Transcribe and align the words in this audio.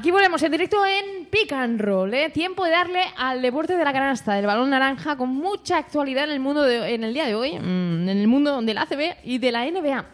Aquí 0.00 0.10
volvemos 0.10 0.42
en 0.42 0.50
directo 0.52 0.78
en 0.86 1.26
Pick 1.26 1.52
and 1.52 1.78
Roll. 1.78 2.14
¿eh? 2.14 2.30
Tiempo 2.30 2.64
de 2.64 2.70
darle 2.70 3.02
al 3.18 3.42
deporte 3.42 3.76
de 3.76 3.84
la 3.84 3.92
canasta, 3.92 4.32
del 4.32 4.46
balón 4.46 4.70
naranja, 4.70 5.14
con 5.14 5.28
mucha 5.28 5.76
actualidad 5.76 6.24
en 6.24 6.30
el 6.30 6.40
mundo 6.40 6.62
de- 6.62 6.94
en 6.94 7.04
el 7.04 7.12
día 7.12 7.26
de 7.26 7.34
hoy, 7.34 7.58
mm, 7.58 8.08
en 8.08 8.08
el 8.08 8.26
mundo 8.26 8.62
del 8.62 8.78
ACB 8.78 9.16
y 9.24 9.36
de 9.36 9.52
la 9.52 9.66
NBA. 9.66 10.06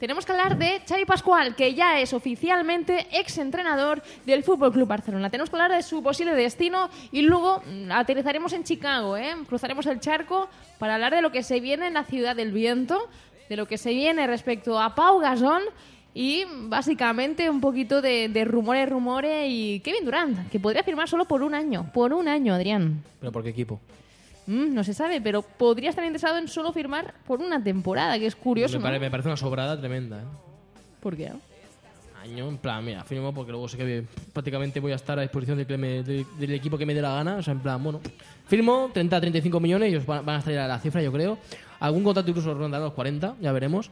Tenemos 0.00 0.24
que 0.24 0.32
hablar 0.32 0.56
de 0.56 0.80
Xavi 0.88 1.04
Pascual, 1.04 1.54
que 1.54 1.74
ya 1.74 2.00
es 2.00 2.14
oficialmente 2.14 3.06
ex-entrenador 3.12 4.02
del 4.24 4.44
Fútbol 4.44 4.72
Club 4.72 4.88
Barcelona. 4.88 5.28
Tenemos 5.28 5.50
que 5.50 5.56
hablar 5.56 5.72
de 5.72 5.82
su 5.82 6.02
posible 6.02 6.34
destino 6.34 6.88
y 7.12 7.20
luego 7.20 7.60
mm, 7.66 7.92
aterrizaremos 7.92 8.54
en 8.54 8.64
Chicago, 8.64 9.18
¿eh? 9.18 9.34
cruzaremos 9.46 9.84
el 9.84 10.00
charco 10.00 10.48
para 10.78 10.94
hablar 10.94 11.14
de 11.14 11.20
lo 11.20 11.30
que 11.30 11.42
se 11.42 11.60
viene 11.60 11.88
en 11.88 11.94
la 11.94 12.04
ciudad 12.04 12.34
del 12.34 12.50
viento, 12.50 13.10
de 13.50 13.58
lo 13.58 13.66
que 13.68 13.76
se 13.76 13.90
viene 13.92 14.26
respecto 14.26 14.80
a 14.80 14.94
Pau 14.94 15.18
Gasol 15.20 15.62
y 16.14 16.44
básicamente 16.68 17.50
un 17.50 17.60
poquito 17.60 18.00
de, 18.00 18.28
de 18.28 18.44
rumores, 18.44 18.88
rumores 18.88 19.46
y 19.50 19.80
Kevin 19.80 20.04
Durant, 20.04 20.48
que 20.50 20.60
podría 20.60 20.82
firmar 20.84 21.08
solo 21.08 21.24
por 21.24 21.42
un 21.42 21.54
año. 21.54 21.90
Por 21.92 22.12
un 22.12 22.28
año, 22.28 22.54
Adrián. 22.54 23.02
¿Pero 23.20 23.32
por 23.32 23.42
qué 23.42 23.48
equipo? 23.50 23.80
Mm, 24.46 24.72
no 24.74 24.84
se 24.84 24.94
sabe, 24.94 25.20
pero 25.20 25.42
podría 25.42 25.90
estar 25.90 26.04
interesado 26.04 26.38
en 26.38 26.48
solo 26.48 26.72
firmar 26.72 27.14
por 27.26 27.40
una 27.40 27.62
temporada, 27.62 28.18
que 28.18 28.26
es 28.26 28.36
curioso. 28.36 28.74
me, 28.74 28.78
¿no? 28.80 28.84
pare- 28.84 29.00
me 29.00 29.10
parece 29.10 29.28
una 29.28 29.36
sobrada 29.36 29.78
tremenda. 29.78 30.18
¿eh? 30.20 30.24
¿Por 31.00 31.16
qué? 31.16 31.32
Año, 32.22 32.48
en 32.48 32.56
plan, 32.58 32.82
mira, 32.84 33.04
firmo 33.04 33.34
porque 33.34 33.50
luego 33.52 33.68
sé 33.68 33.76
que 33.76 34.04
prácticamente 34.32 34.80
voy 34.80 34.92
a 34.92 34.94
estar 34.94 35.18
a 35.18 35.22
disposición 35.22 35.58
del, 35.58 35.66
que 35.66 35.76
me- 35.76 36.02
del- 36.02 36.24
del 36.38 36.52
equipo 36.52 36.78
que 36.78 36.86
me 36.86 36.94
dé 36.94 37.02
la 37.02 37.14
gana. 37.14 37.36
O 37.36 37.42
sea, 37.42 37.52
en 37.52 37.60
plan, 37.60 37.82
bueno, 37.82 38.00
firmo 38.46 38.90
30 38.94 39.20
35 39.20 39.60
millones, 39.60 39.88
ellos 39.90 40.06
van, 40.06 40.24
van 40.24 40.36
a 40.36 40.38
estar 40.38 40.54
a 40.56 40.68
la 40.68 40.78
cifra, 40.78 41.02
yo 41.02 41.12
creo. 41.12 41.38
Algún 41.80 42.02
contrato 42.04 42.30
incluso 42.30 42.54
rondará 42.54 42.84
los 42.84 42.94
40, 42.94 43.34
ya 43.40 43.52
veremos. 43.52 43.90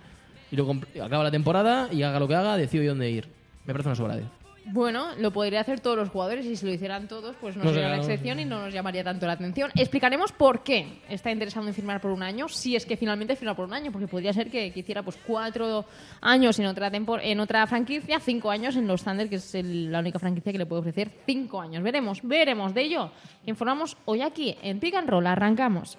Y 0.53 0.56
comp- 0.56 1.03
acaba 1.03 1.25
la 1.25 1.31
temporada 1.33 1.89
y 1.91 2.03
haga 2.05 2.20
lo 2.20 2.28
que 2.28 2.34
haga, 2.36 2.56
decido 2.56 2.84
yo 2.84 2.91
dónde 2.91 3.11
ir. 3.11 3.28
Me 3.64 3.72
parece 3.72 3.89
una 3.89 3.97
sobradez. 3.97 4.25
Bueno, 4.64 5.06
lo 5.19 5.33
podría 5.33 5.61
hacer 5.61 5.81
todos 5.81 5.97
los 5.97 6.08
jugadores 6.08 6.47
y 6.47 6.55
si 6.55 6.64
lo 6.64 6.72
hicieran 6.72 7.08
todos, 7.08 7.34
pues 7.41 7.56
no, 7.56 7.64
No 7.64 7.70
sería 7.70 7.89
la 7.89 7.97
excepción 7.97 8.39
y 8.39 8.45
no 8.45 8.61
nos 8.62 8.73
llamaría 8.73 9.03
tanto 9.03 9.27
la 9.27 9.33
atención. 9.33 9.73
Explicaremos 9.75 10.30
por 10.30 10.62
qué 10.62 11.00
está 11.08 11.33
interesado 11.33 11.67
en 11.67 11.75
firmar 11.75 12.00
por 12.00 12.12
un 12.12 12.23
año, 12.23 12.48
si 12.48 12.77
es 12.77 12.86
que 12.86 12.97
finalmente 12.97 13.34
firma 13.34 13.56
por 13.56 13.67
un 13.67 13.75
año, 13.75 13.91
porque 13.91 14.06
podría 14.06 14.33
ser 14.33 14.53
que, 14.53 14.73
que 14.73 14.78
hiciera 14.78 15.03
pues 15.03 15.19
cuatro 15.27 15.84
años 16.20 16.56
en 16.61 16.67
otra 16.67 16.92
tempor- 16.92 17.19
en 17.25 17.41
otra 17.41 17.67
franquicia, 17.67 18.20
cinco 18.20 18.53
años 18.53 18.77
en 18.77 18.86
los 18.86 19.03
Thunder, 19.03 19.28
que 19.28 19.34
es 19.36 19.53
el- 19.56 19.91
la 19.91 19.98
única 19.98 20.20
franquicia 20.20 20.53
que 20.53 20.58
le 20.58 20.67
puede 20.67 20.78
ofrecer 20.83 21.11
cinco 21.27 21.61
años. 21.61 21.83
Veremos, 21.83 22.20
veremos 22.23 22.73
de 22.73 22.83
ello. 22.83 23.11
Informamos 23.47 23.97
hoy 24.05 24.23
aquí 24.23 24.56
en 24.62 24.78
Pick 24.78 24.95
and 24.95 25.08
Roll. 25.11 25.27
Arrancamos. 25.27 25.98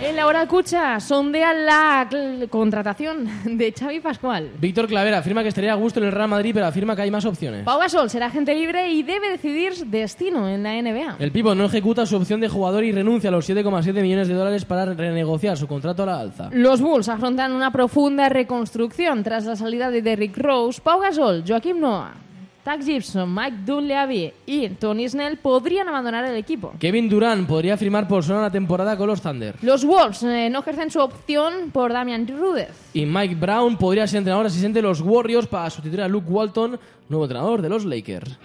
En 0.00 0.14
la 0.14 0.28
hora 0.28 0.46
cucha 0.46 1.00
sondea 1.00 1.52
la 1.52 2.08
contratación 2.50 3.28
de 3.44 3.72
Xavi 3.72 3.98
Pascual. 3.98 4.52
Víctor 4.60 4.86
Clavera 4.86 5.18
afirma 5.18 5.42
que 5.42 5.48
estaría 5.48 5.72
a 5.72 5.74
gusto 5.74 5.98
en 5.98 6.06
el 6.06 6.12
Real 6.12 6.28
Madrid, 6.28 6.52
pero 6.54 6.66
afirma 6.66 6.94
que 6.94 7.02
hay 7.02 7.10
más 7.10 7.24
opciones. 7.24 7.64
Pau 7.64 7.80
Gasol 7.80 8.08
será 8.08 8.26
agente 8.26 8.54
libre 8.54 8.92
y 8.92 9.02
debe 9.02 9.28
decidir 9.28 9.74
destino 9.86 10.48
en 10.48 10.62
la 10.62 10.80
NBA. 10.80 11.16
El 11.18 11.32
Pipo 11.32 11.52
no 11.56 11.64
ejecuta 11.64 12.06
su 12.06 12.16
opción 12.16 12.40
de 12.40 12.48
jugador 12.48 12.84
y 12.84 12.92
renuncia 12.92 13.28
a 13.28 13.32
los 13.32 13.50
7,7 13.50 14.00
millones 14.00 14.28
de 14.28 14.34
dólares 14.34 14.64
para 14.64 14.84
renegociar 14.84 15.56
su 15.56 15.66
contrato 15.66 16.04
a 16.04 16.06
la 16.06 16.20
alza. 16.20 16.48
Los 16.52 16.80
Bulls 16.80 17.08
afrontan 17.08 17.50
una 17.50 17.72
profunda 17.72 18.28
reconstrucción 18.28 19.24
tras 19.24 19.46
la 19.46 19.56
salida 19.56 19.90
de 19.90 20.02
Derrick 20.02 20.38
Rose. 20.38 20.80
Pau 20.80 21.00
Gasol, 21.00 21.42
Joaquim 21.44 21.80
Noah, 21.80 22.14
Tag 22.62 22.82
Gibson, 22.82 23.34
Mike 23.34 23.58
Dunleavy 23.64 24.32
y 24.46 24.68
Tony 24.70 25.08
Snell 25.08 25.38
podrían 25.38 25.88
abandonar 25.88 26.24
el 26.24 26.36
equipo. 26.36 26.74
Kevin 26.78 27.08
Durant 27.08 27.48
podría 27.48 27.76
firmar 27.76 28.06
por 28.06 28.22
zona 28.22 28.42
la 28.42 28.50
temporada 28.50 28.96
con 28.96 29.06
los 29.06 29.22
Thunder. 29.22 29.56
Los 29.62 29.84
Wolves 29.84 30.22
eh, 30.22 30.50
no 30.50 30.60
ejercen 30.60 30.90
su 30.90 31.00
opción 31.00 31.70
por 31.72 31.92
Damian 31.92 32.26
Rudez. 32.26 32.90
Y 32.92 33.06
Mike 33.06 33.36
Brown 33.36 33.76
podría 33.76 34.06
ser 34.06 34.18
entrenador 34.18 34.46
asistente 34.46 34.78
de 34.80 34.82
los 34.82 35.00
Warriors 35.00 35.46
para 35.46 35.70
sustituir 35.70 36.02
a 36.02 36.08
Luke 36.08 36.28
Walton, 36.28 36.78
nuevo 37.08 37.24
entrenador 37.24 37.62
de 37.62 37.68
los 37.68 37.84
Lakers. 37.84 38.38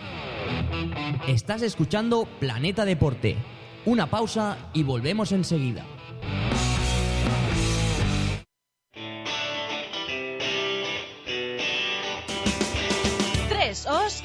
Estás 1.28 1.62
escuchando 1.62 2.28
Planeta 2.40 2.85
Deporte. 2.85 3.35
Una 3.85 4.07
pausa 4.07 4.57
y 4.73 4.84
volvemos 4.84 5.31
enseguida. 5.31 5.84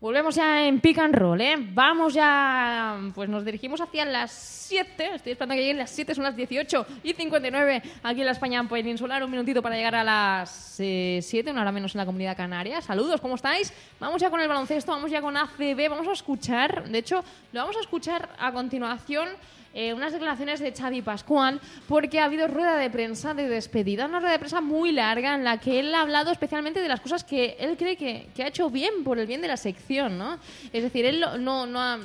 Volvemos 0.00 0.36
ya 0.36 0.64
en 0.64 0.78
pick 0.78 0.96
and 0.98 1.12
roll, 1.12 1.40
¿eh? 1.40 1.56
Vamos 1.58 2.14
ya, 2.14 3.00
pues 3.16 3.28
nos 3.28 3.44
dirigimos 3.44 3.80
hacia 3.80 4.04
las 4.04 4.30
7. 4.30 5.14
Estoy 5.16 5.32
esperando 5.32 5.56
que 5.56 5.60
lleguen 5.60 5.78
las 5.78 5.90
7, 5.90 6.14
son 6.14 6.22
las 6.22 6.36
18 6.36 6.86
y 7.02 7.14
59 7.14 7.82
aquí 8.04 8.20
en 8.20 8.26
la 8.26 8.30
España 8.30 8.62
peninsular. 8.68 9.24
Un 9.24 9.32
minutito 9.32 9.60
para 9.60 9.74
llegar 9.74 9.96
a 9.96 10.04
las 10.04 10.50
7, 10.76 11.50
una 11.50 11.62
hora 11.62 11.72
menos 11.72 11.96
en 11.96 11.98
la 11.98 12.06
comunidad 12.06 12.36
canaria. 12.36 12.80
Saludos, 12.80 13.20
¿cómo 13.20 13.34
estáis? 13.34 13.72
Vamos 13.98 14.22
ya 14.22 14.30
con 14.30 14.38
el 14.38 14.46
baloncesto, 14.46 14.92
vamos 14.92 15.10
ya 15.10 15.20
con 15.20 15.36
ACB. 15.36 15.90
Vamos 15.90 16.06
a 16.06 16.12
escuchar, 16.12 16.88
de 16.88 16.98
hecho, 16.98 17.24
lo 17.50 17.62
vamos 17.62 17.76
a 17.76 17.80
escuchar 17.80 18.28
a 18.38 18.52
continuación. 18.52 19.28
Eh, 19.80 19.94
unas 19.94 20.12
declaraciones 20.12 20.58
de 20.58 20.72
Xavi 20.72 21.02
Pascual 21.02 21.60
porque 21.86 22.18
ha 22.18 22.24
habido 22.24 22.48
rueda 22.48 22.76
de 22.76 22.90
prensa 22.90 23.32
de 23.32 23.48
despedida, 23.48 24.06
una 24.06 24.18
rueda 24.18 24.32
de 24.32 24.40
prensa 24.40 24.60
muy 24.60 24.90
larga 24.90 25.36
en 25.36 25.44
la 25.44 25.58
que 25.58 25.78
él 25.78 25.94
ha 25.94 26.00
hablado 26.00 26.32
especialmente 26.32 26.80
de 26.80 26.88
las 26.88 27.00
cosas 27.00 27.22
que 27.22 27.56
él 27.60 27.76
cree 27.76 27.96
que, 27.96 28.26
que 28.34 28.42
ha 28.42 28.48
hecho 28.48 28.70
bien 28.70 29.04
por 29.04 29.20
el 29.20 29.28
bien 29.28 29.40
de 29.40 29.46
la 29.46 29.56
sección, 29.56 30.18
¿no? 30.18 30.40
Es 30.72 30.82
decir, 30.82 31.04
él 31.04 31.24
no, 31.38 31.64
no 31.64 31.80
ha, 31.80 32.00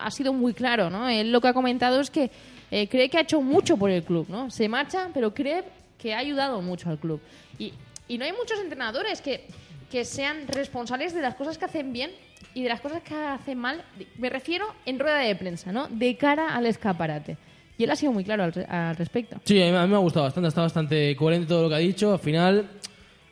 ha 0.00 0.10
sido 0.12 0.32
muy 0.32 0.54
claro, 0.54 0.90
¿no? 0.90 1.08
Él 1.08 1.32
lo 1.32 1.40
que 1.40 1.48
ha 1.48 1.52
comentado 1.52 2.00
es 2.00 2.08
que 2.08 2.30
eh, 2.70 2.86
cree 2.86 3.08
que 3.08 3.18
ha 3.18 3.22
hecho 3.22 3.40
mucho 3.40 3.76
por 3.76 3.90
el 3.90 4.04
club, 4.04 4.26
¿no? 4.28 4.48
Se 4.52 4.68
marcha, 4.68 5.10
pero 5.12 5.34
cree 5.34 5.64
que 5.98 6.14
ha 6.14 6.18
ayudado 6.18 6.62
mucho 6.62 6.88
al 6.88 7.00
club. 7.00 7.20
Y, 7.58 7.72
y 8.06 8.16
no 8.16 8.26
hay 8.26 8.32
muchos 8.32 8.60
entrenadores 8.60 9.20
que, 9.20 9.44
que 9.90 10.04
sean 10.04 10.46
responsables 10.48 11.14
de 11.14 11.22
las 11.22 11.34
cosas 11.34 11.58
que 11.58 11.64
hacen 11.64 11.92
bien 11.92 12.10
y 12.54 12.62
de 12.62 12.68
las 12.68 12.80
cosas 12.80 13.02
que 13.02 13.14
hacen 13.14 13.58
mal. 13.58 13.82
Me 14.18 14.28
refiero 14.30 14.66
en 14.86 14.98
rueda 14.98 15.18
de 15.18 15.34
prensa, 15.36 15.72
¿no? 15.72 15.88
De 15.88 16.16
cara 16.16 16.54
al 16.54 16.66
escaparate. 16.66 17.36
Y 17.76 17.84
él 17.84 17.90
ha 17.90 17.96
sido 17.96 18.12
muy 18.12 18.24
claro 18.24 18.42
al, 18.44 18.66
al 18.68 18.96
respecto. 18.96 19.40
Sí, 19.44 19.62
a 19.62 19.70
mí, 19.70 19.76
a 19.76 19.82
mí 19.82 19.88
me 19.88 19.94
ha 19.94 20.00
gustado 20.00 20.24
bastante, 20.24 20.48
está 20.48 20.62
bastante 20.62 21.14
coherente 21.16 21.46
todo 21.46 21.62
lo 21.62 21.68
que 21.68 21.74
ha 21.76 21.78
dicho. 21.78 22.12
Al 22.12 22.18
final, 22.18 22.68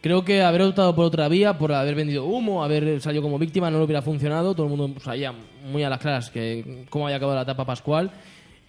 creo 0.01 0.25
que 0.25 0.41
haber 0.43 0.63
optado 0.63 0.95
por 0.95 1.05
otra 1.05 1.29
vía, 1.29 1.59
por 1.59 1.73
haber 1.73 1.97
vendido 1.97 2.25
humo, 2.27 2.63
haber 2.63 3.01
salido 3.01 3.23
como 3.23 3.39
víctima, 3.39 3.71
no 3.71 3.79
le 3.79 3.85
hubiera 3.85 4.03
funcionado. 4.03 4.55
Todo 4.55 4.67
el 4.67 4.77
mundo 4.77 5.01
sabía 5.01 5.35
muy 5.65 5.83
a 5.83 5.91
las 5.91 5.99
claras 5.99 6.31
que 6.31 6.87
cómo 6.91 7.07
había 7.07 7.17
acabado 7.17 7.37
la 7.37 7.43
etapa 7.43 7.65
Pascual. 7.67 8.11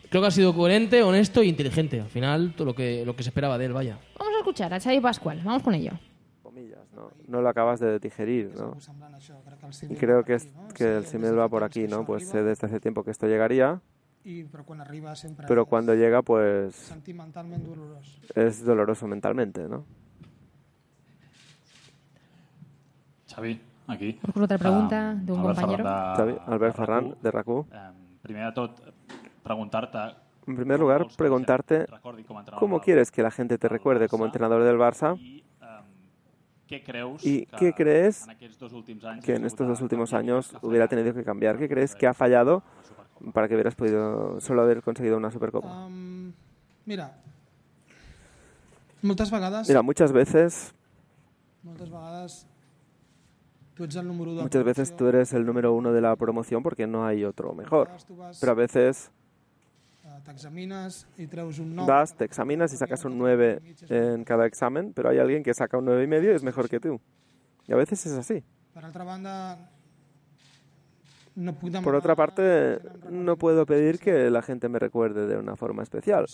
Creo 0.10 0.22
que 0.22 0.28
ha 0.30 0.32
sido 0.32 0.56
coherente, 0.56 1.04
honesto 1.04 1.42
e 1.42 1.46
inteligente. 1.46 2.02
Al 2.02 2.10
final, 2.10 2.54
todo 2.56 2.66
lo 2.66 2.74
que, 2.76 3.04
lo 3.06 3.16
que 3.16 3.24
se 3.24 3.30
esperaba 3.30 3.58
de 3.58 3.66
él, 3.66 3.74
vaya. 3.74 4.00
Vamos 4.18 4.34
a 4.34 4.38
escuchar 4.40 4.74
a 4.74 4.80
Xavi 4.80 5.00
Pascual. 5.00 5.42
Vamos 5.44 5.62
con 5.62 5.76
ello. 5.76 5.92
¿No? 6.98 7.12
No 7.28 7.42
lo 7.42 7.50
acabas 7.50 7.80
de 7.80 8.00
digerir, 8.00 8.54
¿no? 8.58 8.76
Y 9.90 9.96
creo 9.96 10.24
que, 10.24 10.34
es, 10.36 10.48
que 10.74 10.98
el 10.98 11.06
símil 11.06 11.38
va 11.38 11.48
por 11.48 11.64
aquí, 11.64 11.88
¿no? 11.88 12.06
Pues 12.06 12.28
sé 12.28 12.44
desde 12.44 12.68
hace 12.68 12.80
tiempo 12.80 13.04
que 13.04 13.12
esto 13.12 13.28
llegaría, 13.28 13.80
pero 15.48 15.66
cuando 15.66 15.94
llega, 15.96 16.22
pues 16.24 16.94
es 18.36 18.66
doloroso 18.66 19.08
mentalmente, 19.08 19.68
¿no? 19.70 19.86
Xavi, 23.34 23.62
aquí. 23.88 24.20
Otra 24.36 24.58
pregunta 24.58 25.12
Um, 25.14 25.26
de 25.26 25.32
un 25.32 25.40
Albert 25.40 25.60
compañero. 25.60 25.84
Ferran 25.84 26.16
de- 26.16 26.16
Xavi, 26.18 26.32
de 26.34 26.40
Albert 26.54 26.76
RAC1. 26.76 26.86
Ferran, 26.86 27.16
de 27.22 27.32
RAC1. 27.32 27.66
Em, 27.72 28.18
primer 28.22 28.46
de 28.46 28.52
tot, 28.54 28.82
preguntar-te... 29.44 29.98
En 30.48 30.56
primer 30.56 30.80
lugar, 30.80 31.06
preguntarte 31.18 31.86
cómo 32.58 32.80
quieres 32.80 33.12
que 33.12 33.22
la 33.22 33.32
gente 33.32 33.58
te 33.58 33.68
recuerde 33.68 34.08
como 34.08 34.26
entrenador 34.26 34.64
del 34.64 34.78
Barça 34.78 35.20
y 37.24 37.46
que 37.46 37.58
qué 37.58 37.74
crees 37.74 38.28
que 39.24 39.36
en 39.36 39.46
estos 39.46 39.68
dos 39.68 39.82
últimos 39.82 40.14
años 40.14 40.54
hubiera 40.62 40.88
tenido 40.88 41.14
que 41.14 41.24
cambiar. 41.24 41.58
¿Qué 41.58 41.68
crees 41.70 41.96
que 41.96 42.08
ha 42.08 42.14
fallado 42.14 42.64
para 43.34 43.48
que 43.48 43.56
hubieras 43.56 43.76
podido 43.76 44.40
solo 44.42 44.62
haber 44.62 44.82
conseguido 44.82 45.18
una 45.18 45.32
Supercopa? 45.32 45.86
Um, 45.86 46.34
mira, 46.86 47.18
moltes 49.02 49.32
vegades, 49.32 49.68
Mira, 49.68 49.82
muchas 49.82 50.12
veces, 50.12 50.74
moltes 51.64 51.90
vegades 51.90 52.48
tu 53.78 53.84
ets 53.84 53.96
el 53.96 54.08
número 54.08 54.32
1 54.32 54.38
de 54.38 54.42
muchas 54.42 54.64
veces 54.64 54.96
tú 54.96 55.08
eres 55.08 55.34
el 55.34 55.46
número 55.46 55.74
uno 55.74 55.94
de 55.94 56.02
la 56.02 56.16
promoción 56.16 56.64
porque 56.64 56.88
no 56.88 57.06
hay 57.06 57.24
otro 57.24 57.54
mejor. 57.54 57.92
Pero 58.40 58.52
a 58.52 58.56
veces 58.56 59.12
eh, 60.04 60.07
t'examines 60.07 60.07
i 60.07 60.07
treus 60.07 60.07
un 60.07 60.07
9. 60.07 60.07
Das, 61.86 62.16
te 62.16 62.26
examinas 62.26 62.74
y 62.74 62.78
sacas 62.78 63.06
un 63.06 63.18
9 63.18 63.62
en 63.90 64.24
cada 64.24 64.46
examen, 64.46 64.94
pero 64.94 65.10
hay 65.10 65.20
alguien 65.20 65.44
que 65.44 65.54
saca 65.54 65.78
un 65.78 65.86
nueve 65.86 66.04
y 66.04 66.08
medio 66.08 66.32
y 66.32 66.36
es 66.36 66.44
mejor 66.44 66.70
que 66.70 66.80
tú. 66.80 67.00
Y 67.68 67.74
a 67.74 67.76
veces 67.76 68.06
es 68.06 68.14
así. 68.14 68.44
Por 71.84 71.94
otra 71.94 72.16
parte, 72.16 72.80
no 73.12 73.38
puedo 73.38 73.66
pedir 73.66 74.00
que 74.00 74.32
la 74.32 74.42
gente 74.42 74.70
me 74.70 74.80
recuerde 74.80 75.28
de 75.28 75.38
una 75.38 75.56
forma 75.56 75.84
especial, 75.84 76.26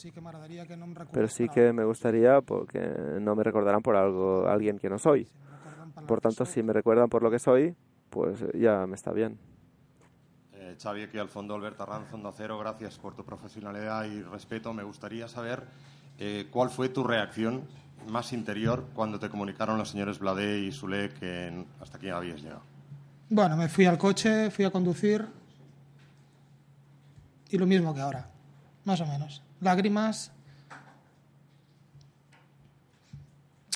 pero 1.12 1.27
sí 1.27 1.50
que 1.50 1.74
me 1.74 1.83
gustaría 1.83 2.39
porque 2.39 2.80
no 3.19 3.35
me 3.35 3.44
recordarán 3.44 3.81
por 3.81 3.97
algo, 3.97 4.47
alguien 4.47 4.80
que 4.80 4.89
no 4.89 4.97
soy. 4.97 5.27
Por 6.07 6.21
tanto, 6.21 6.45
si 6.45 6.63
me 6.63 6.71
recuerdan 6.71 7.09
por 7.09 7.21
lo 7.21 7.30
que 7.30 7.39
soy, 7.39 7.75
pues 8.09 8.45
ya 8.53 8.88
me 8.88 8.95
está 8.95 9.12
bien. 9.12 9.38
Eh, 10.73 10.77
Xavi, 10.81 11.03
aquí 11.03 11.17
al 11.17 11.29
fondo, 11.29 11.55
Alberto 11.55 11.83
Arranz, 11.83 12.11
Onda 12.13 12.31
Cero, 12.35 12.57
gracias 12.57 12.97
por 12.97 13.15
tu 13.15 13.23
profesionalidad 13.23 14.05
y 14.05 14.21
respeto. 14.23 14.73
Me 14.73 14.83
gustaría 14.83 15.27
saber 15.27 15.63
eh, 16.17 16.47
cuál 16.51 16.69
fue 16.69 16.89
tu 16.89 17.03
reacción 17.03 17.63
más 18.07 18.33
interior 18.33 18.85
cuando 18.93 19.19
te 19.19 19.29
comunicaron 19.29 19.77
los 19.77 19.89
señores 19.89 20.19
Blade 20.19 20.59
y 20.59 20.71
Sule 20.71 21.09
que 21.09 21.65
hasta 21.81 21.97
aquí 21.97 22.09
habías 22.09 22.41
llegado. 22.41 22.61
Bueno, 23.29 23.55
me 23.55 23.69
fui 23.69 23.85
al 23.85 23.97
coche, 23.97 24.51
fui 24.51 24.65
a 24.65 24.71
conducir 24.71 25.25
y 27.49 27.57
lo 27.57 27.65
mismo 27.65 27.93
que 27.93 28.01
ahora, 28.01 28.29
más 28.85 28.99
o 28.99 29.05
menos. 29.05 29.43
Lágrimas, 29.61 30.31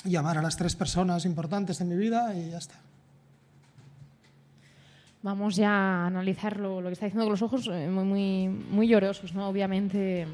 llamar 0.04 0.38
a 0.38 0.42
las 0.42 0.56
tres 0.56 0.74
personas 0.74 1.24
importantes 1.24 1.78
de 1.78 1.84
mi 1.84 1.96
vida 1.96 2.34
y 2.34 2.50
ya 2.50 2.58
está. 2.58 2.87
Vamos 5.22 5.56
ya 5.56 5.70
a 5.70 6.06
analizar 6.06 6.58
lo, 6.58 6.80
lo 6.80 6.88
que 6.88 6.92
está 6.92 7.06
diciendo 7.06 7.24
con 7.24 7.32
los 7.32 7.42
ojos 7.42 7.68
eh, 7.72 7.88
muy, 7.88 8.04
muy, 8.04 8.48
muy 8.48 8.88
llorosos, 8.88 9.34
¿no? 9.34 9.48
Obviamente, 9.48 10.26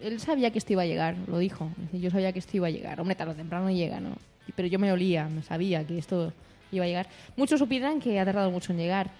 él 0.00 0.20
sabía 0.20 0.50
que 0.50 0.58
esto 0.58 0.72
iba 0.72 0.82
a 0.82 0.86
llegar, 0.86 1.16
lo 1.26 1.38
dijo. 1.38 1.70
Yo 1.92 2.10
sabía 2.10 2.32
que 2.32 2.38
esto 2.38 2.56
iba 2.56 2.68
a 2.68 2.70
llegar. 2.70 3.00
Hombre, 3.00 3.14
tarde 3.14 3.32
o 3.32 3.34
temprano 3.34 3.70
llega, 3.70 4.00
¿no? 4.00 4.16
Pero 4.56 4.68
yo 4.68 4.78
me 4.78 4.92
olía, 4.92 5.28
me 5.28 5.42
sabía 5.42 5.86
que 5.86 5.98
esto 5.98 6.32
iba 6.72 6.84
a 6.84 6.88
llegar. 6.88 7.08
Muchos 7.36 7.60
opinan 7.60 8.00
que 8.00 8.18
ha 8.18 8.24
tardado 8.24 8.50
mucho 8.50 8.72
en 8.72 8.78
llegar. 8.78 9.10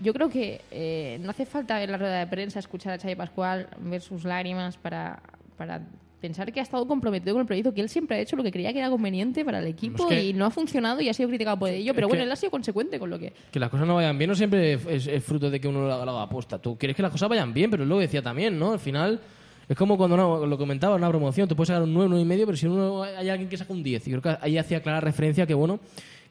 Yo 0.00 0.12
creo 0.12 0.28
que 0.28 0.60
eh, 0.70 1.18
no 1.22 1.30
hace 1.30 1.46
falta 1.46 1.78
ver 1.78 1.90
la 1.90 1.98
rueda 1.98 2.18
de 2.18 2.26
prensa, 2.26 2.58
escuchar 2.58 2.92
a 2.92 2.98
Xavi 2.98 3.14
Pascual, 3.14 3.68
ver 3.78 4.00
sus 4.00 4.24
lágrimas 4.24 4.76
para, 4.76 5.20
para 5.56 5.82
pensar 6.26 6.50
que 6.50 6.58
ha 6.60 6.62
estado 6.62 6.86
comprometido 6.86 7.34
con 7.34 7.42
el 7.42 7.46
proyecto, 7.46 7.74
que 7.74 7.82
él 7.82 7.88
siempre 7.90 8.16
ha 8.16 8.20
hecho 8.20 8.34
lo 8.34 8.42
que 8.42 8.50
creía 8.50 8.72
que 8.72 8.78
era 8.78 8.88
conveniente 8.88 9.44
para 9.44 9.58
el 9.58 9.66
equipo 9.66 10.08
que- 10.08 10.24
y 10.24 10.32
no 10.32 10.46
ha 10.46 10.50
funcionado 10.50 11.02
y 11.02 11.08
ha 11.10 11.12
sido 11.12 11.28
criticado 11.28 11.58
por 11.58 11.68
ello. 11.68 11.92
Pero 11.94 12.06
es 12.06 12.08
bueno, 12.08 12.22
que- 12.22 12.26
él 12.26 12.32
ha 12.32 12.36
sido 12.36 12.50
consecuente 12.50 12.98
con 12.98 13.10
lo 13.10 13.18
que 13.18 13.34
Que 13.50 13.60
las 13.60 13.68
cosas 13.68 13.86
no 13.86 13.96
vayan 13.96 14.16
bien 14.16 14.30
no 14.30 14.34
siempre 14.34 14.72
es, 14.72 15.06
es 15.06 15.22
fruto 15.22 15.50
de 15.50 15.60
que 15.60 15.68
uno 15.68 15.86
lo 15.86 15.92
haga, 15.92 16.04
lo 16.06 16.12
haga 16.12 16.22
aposta. 16.22 16.58
Tú 16.58 16.78
quieres 16.78 16.96
que 16.96 17.02
las 17.02 17.12
cosas 17.12 17.28
vayan 17.28 17.52
bien, 17.52 17.70
pero 17.70 17.82
es 17.82 17.88
lo 17.88 17.98
decía 17.98 18.22
también, 18.22 18.58
¿no? 18.58 18.72
Al 18.72 18.78
final 18.78 19.20
es 19.68 19.76
como 19.76 19.98
cuando 19.98 20.46
lo 20.46 20.56
comentaba 20.58 20.96
en 20.96 21.02
una 21.02 21.10
promoción, 21.10 21.46
tú 21.46 21.54
puedes 21.56 21.68
sacar 21.68 21.82
un 21.82 21.92
9, 21.92 22.08
9 22.08 22.22
y 22.22 22.26
medio, 22.26 22.46
pero 22.46 22.56
si 22.56 22.66
uno, 22.66 23.02
hay 23.02 23.28
alguien 23.28 23.48
que 23.50 23.56
saca 23.58 23.72
un 23.74 23.82
10. 23.82 24.06
Y 24.06 24.10
creo 24.10 24.22
que 24.22 24.36
ahí 24.40 24.56
hacía 24.56 24.80
clara 24.80 25.00
referencia 25.00 25.46
que, 25.46 25.52
bueno, 25.54 25.78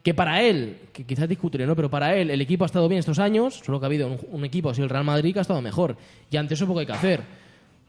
que 0.02 0.12
para 0.12 0.42
él, 0.42 0.76
que 0.92 1.04
quizás 1.04 1.28
discutiré, 1.28 1.66
¿no? 1.66 1.74
Pero 1.74 1.88
para 1.88 2.14
él 2.16 2.30
el 2.30 2.40
equipo 2.40 2.64
ha 2.64 2.66
estado 2.66 2.88
bien 2.88 2.98
estos 2.98 3.18
años, 3.18 3.60
solo 3.64 3.80
que 3.80 3.86
ha 3.86 3.88
habido 3.88 4.06
un, 4.08 4.18
un 4.32 4.44
equipo 4.44 4.70
así 4.70 4.82
el 4.82 4.88
Real 4.90 5.04
Madrid 5.04 5.32
que 5.32 5.38
ha 5.38 5.42
estado 5.42 5.62
mejor. 5.62 5.96
Y 6.30 6.36
ante 6.36 6.54
eso 6.54 6.66
poco 6.66 6.80
hay 6.80 6.86
que 6.86 6.92
hacer. 6.92 7.20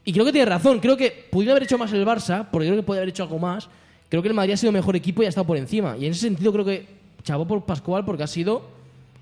Y 0.06 0.13
creo 0.13 0.24
que 0.24 0.31
tiene 0.31 0.46
razón. 0.46 0.80
Creo 0.80 0.96
que 0.96 1.28
pudiera 1.31 1.52
haber 1.52 1.63
hecho 1.63 1.78
más 1.78 1.92
el 1.92 2.06
Barça, 2.06 2.48
porque 2.52 2.68
creo 2.68 2.78
que 2.80 2.86
puede 2.86 3.00
haber 3.00 3.10
hecho 3.10 3.24
algo 3.24 3.40
más. 3.40 3.68
Creo 4.07 4.22
que 4.22 4.28
el 4.28 4.36
Madrid 4.36 4.54
ha 4.54 4.57
sido 4.57 4.72
mejor 4.72 4.96
equipo 4.96 5.24
y 5.24 5.25
ha 5.25 5.30
estado 5.30 5.48
por 5.48 5.57
encima. 5.57 5.98
Y 5.98 6.06
en 6.06 6.12
ese 6.12 6.22
sentido 6.22 6.54
creo 6.54 6.63
que 6.63 6.86
chavo 7.24 7.48
por 7.48 7.66
Pascual 7.66 8.06
porque 8.06 8.24
ha 8.24 8.28
sido 8.28 8.62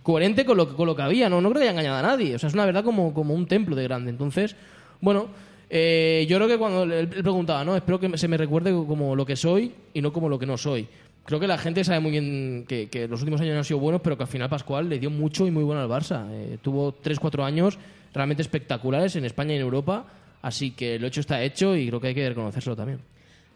coherente 0.03 0.45
con 0.45 0.57
lo 0.57 0.69
que, 0.69 0.75
con 0.75 0.85
lo 0.85 0.95
que 0.95 1.01
había. 1.01 1.29
No, 1.29 1.41
no 1.41 1.49
creo 1.49 1.61
que 1.61 1.69
haya 1.69 1.71
engañado 1.71 1.97
a 1.97 2.01
nadie. 2.01 2.35
O 2.35 2.39
sea, 2.39 2.49
es 2.49 2.53
una 2.53 2.65
verdad 2.65 2.83
como, 2.83 3.13
como 3.13 3.33
un 3.33 3.47
templo 3.47 3.75
de 3.77 3.83
grande. 3.83 4.09
Entonces, 4.09 4.57
bueno, 4.99 5.27
eh, 5.69 6.25
yo 6.29 6.37
creo 6.37 6.49
que 6.49 6.57
cuando 6.57 6.83
él, 6.83 7.07
preguntaba, 7.07 7.63
¿no? 7.63 7.75
Espero 7.75 7.99
que 7.99 8.17
se 8.17 8.27
me 8.27 8.37
recuerde 8.37 8.71
como 8.71 9.15
lo 9.15 9.25
que 9.25 9.37
soy 9.37 9.71
y 9.93 10.01
no 10.01 10.11
como 10.11 10.27
lo 10.27 10.37
que 10.37 10.45
no 10.45 10.57
soy. 10.57 10.87
Creo 11.25 11.39
que 11.39 11.47
la 11.47 11.57
gente 11.57 11.85
sabe 11.85 12.01
muy 12.01 12.11
bien 12.11 12.65
que, 12.67 12.89
que 12.89 13.07
los 13.07 13.21
últimos 13.21 13.39
años 13.39 13.53
no 13.53 13.59
han 13.59 13.65
sido 13.65 13.79
buenos, 13.79 14.01
pero 14.01 14.17
que 14.17 14.23
al 14.23 14.29
final 14.29 14.49
Pascual 14.49 14.89
le 14.89 14.99
dio 14.99 15.09
mucho 15.09 15.47
y 15.47 15.51
muy 15.51 15.63
bueno 15.63 15.81
al 15.81 15.89
Barça. 15.89 16.27
Eh, 16.29 16.57
tuvo 16.61 16.93
3-4 17.01 17.43
años 17.45 17.79
realmente 18.13 18.41
espectaculares 18.41 19.15
en 19.15 19.23
España 19.23 19.53
y 19.53 19.55
en 19.55 19.61
Europa. 19.61 20.05
Así 20.43 20.71
que 20.71 20.99
lo 20.99 21.07
hecho 21.07 21.21
está 21.21 21.41
hecho 21.41 21.75
y 21.75 21.87
creo 21.87 21.99
que 21.99 22.07
hay 22.09 22.13
que 22.15 22.29
reconocerlo 22.29 22.75
también. 22.75 22.99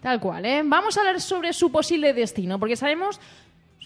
Tal 0.01 0.19
cual, 0.19 0.43
¿eh? 0.45 0.63
Vamos 0.65 0.97
a 0.97 1.01
hablar 1.01 1.21
sobre 1.21 1.53
su 1.53 1.71
posible 1.71 2.13
destino, 2.13 2.57
porque 2.59 2.75
sabemos 2.75 3.19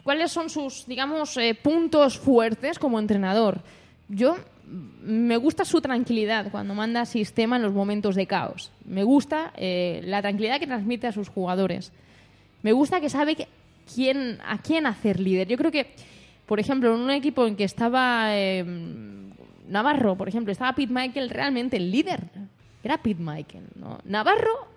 cuáles 0.04 0.32
son 0.32 0.50
sus, 0.50 0.86
digamos, 0.86 1.36
eh, 1.38 1.54
puntos 1.56 2.18
fuertes 2.18 2.80
como 2.80 3.00
entrenador. 3.00 3.62
Yo 4.08 4.36
mm, 4.36 5.04
me 5.28 5.38
gusta 5.38 5.66
su 5.66 5.82
tranquilidad 5.82 6.52
cuando 6.52 6.76
manda 6.76 7.06
sistema 7.06 7.56
en 7.58 7.64
los 7.64 7.74
momentos 7.74 8.16
de 8.16 8.28
caos. 8.28 8.72
Me 8.86 9.04
gusta 9.04 9.52
eh, 9.58 10.02
la 10.06 10.22
tranquilidad 10.22 10.60
que 10.60 10.68
transmite 10.68 11.08
a 11.08 11.12
sus 11.12 11.28
jugadores. 11.28 11.92
Me 12.62 12.72
gusta 12.72 13.02
que 13.02 13.10
sabe 13.10 13.36
que- 13.36 13.48
quién, 13.96 14.38
a 14.46 14.60
quién 14.62 14.86
hacer 14.86 15.20
líder. 15.20 15.48
Yo 15.48 15.58
creo 15.58 15.72
que, 15.72 15.88
por 16.46 16.60
ejemplo, 16.60 16.94
en 16.94 17.02
un 17.02 17.10
equipo 17.12 17.48
en 17.48 17.56
que 17.56 17.64
estaba 17.64 18.38
eh, 18.38 18.64
Navarro, 19.68 20.16
por 20.16 20.28
ejemplo, 20.30 20.52
estaba 20.52 20.74
Pete 20.76 20.94
Michael 20.94 21.30
realmente 21.32 21.78
el 21.78 21.90
líder. 21.90 22.22
Era 22.84 23.02
Pete 23.02 23.22
Michael. 23.22 23.66
¿no? 23.76 24.00
Navarro 24.06 24.70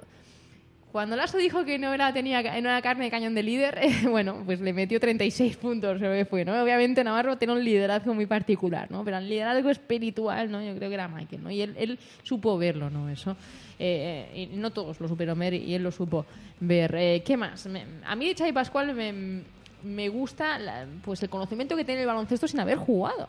cuando 0.92 1.16
Lasso 1.16 1.38
dijo 1.38 1.64
que 1.64 1.76
no 1.76 1.92
era, 1.92 2.12
tenía, 2.12 2.40
no 2.40 2.68
era 2.68 2.80
carne 2.80 3.06
de 3.06 3.10
cañón 3.10 3.34
de 3.34 3.42
líder, 3.42 3.80
bueno, 4.08 4.44
pues 4.46 4.60
le 4.60 4.72
metió 4.72 5.00
36 5.00 5.56
puntos, 5.56 6.00
fue, 6.30 6.44
¿no? 6.44 6.62
Obviamente 6.62 7.02
Navarro 7.02 7.36
tiene 7.36 7.52
un 7.54 7.64
liderazgo 7.64 8.14
muy 8.14 8.26
particular, 8.26 8.88
¿no? 8.92 9.04
Pero 9.04 9.18
el 9.18 9.28
liderazgo 9.28 9.70
espiritual, 9.70 10.52
¿no? 10.52 10.62
Yo 10.62 10.72
creo 10.76 10.88
que 10.88 10.94
era 10.94 11.08
Michael, 11.08 11.42
¿no? 11.42 11.50
Y 11.50 11.62
él, 11.62 11.74
él 11.76 11.98
supo 12.22 12.56
verlo, 12.56 12.90
¿no? 12.90 13.08
Eso. 13.08 13.36
Eh, 13.80 14.48
no 14.54 14.70
todos 14.70 15.00
lo 15.00 15.08
supieron 15.08 15.36
ver 15.36 15.54
y 15.54 15.74
él 15.74 15.82
lo 15.82 15.90
supo 15.90 16.26
ver. 16.60 16.94
Eh, 16.96 17.22
¿Qué 17.26 17.36
más? 17.36 17.66
Me- 17.66 17.84
a 18.06 18.14
mí 18.14 18.32
Xavi 18.32 18.52
Pascual 18.52 18.94
me, 18.94 19.42
me 19.82 20.08
gusta 20.10 20.60
pues 21.04 21.20
el 21.24 21.28
conocimiento 21.28 21.74
que 21.74 21.84
tiene 21.84 22.02
el 22.02 22.06
baloncesto 22.06 22.46
sin 22.46 22.60
haber 22.60 22.78
jugado. 22.78 23.28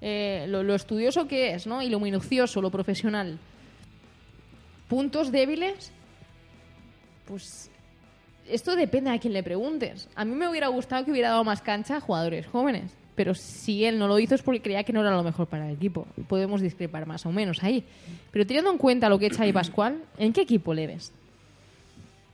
Eh, 0.00 0.46
lo, 0.48 0.64
lo 0.64 0.74
estudioso 0.74 1.28
que 1.28 1.54
es, 1.54 1.68
¿no? 1.68 1.82
Y 1.82 1.88
lo 1.88 2.00
minucioso, 2.00 2.60
lo 2.60 2.70
profesional. 2.72 3.38
Puntos 4.90 5.32
débiles, 5.32 5.90
pues 7.26 7.70
esto 8.48 8.74
depende 8.76 9.10
a 9.10 9.18
quien 9.18 9.32
le 9.32 9.42
preguntes. 9.42 10.08
A 10.16 10.24
mí 10.24 10.34
me 10.34 10.48
hubiera 10.48 10.68
gustado 10.68 11.04
que 11.04 11.12
hubiera 11.12 11.30
dado 11.30 11.44
más 11.44 11.62
cancha 11.62 11.96
a 11.96 12.00
jugadores 12.00 12.46
jóvenes, 12.46 12.90
pero 13.14 13.34
si 13.34 13.84
él 13.84 13.98
no 13.98 14.08
lo 14.08 14.18
hizo 14.18 14.34
es 14.34 14.42
porque 14.42 14.60
creía 14.60 14.82
que 14.82 14.92
no 14.92 15.00
era 15.00 15.12
lo 15.12 15.22
mejor 15.22 15.46
para 15.46 15.68
el 15.68 15.76
equipo. 15.76 16.06
Podemos 16.28 16.60
discrepar 16.60 17.06
más 17.06 17.24
o 17.24 17.30
menos 17.32 17.62
ahí. 17.62 17.84
Pero 18.32 18.44
teniendo 18.46 18.70
en 18.72 18.78
cuenta 18.78 19.08
lo 19.08 19.18
que 19.18 19.26
echa 19.26 19.44
ahí 19.44 19.52
Pascual, 19.52 20.02
¿en 20.18 20.32
qué 20.32 20.40
equipo 20.42 20.74
le 20.74 20.88
ves? 20.88 21.12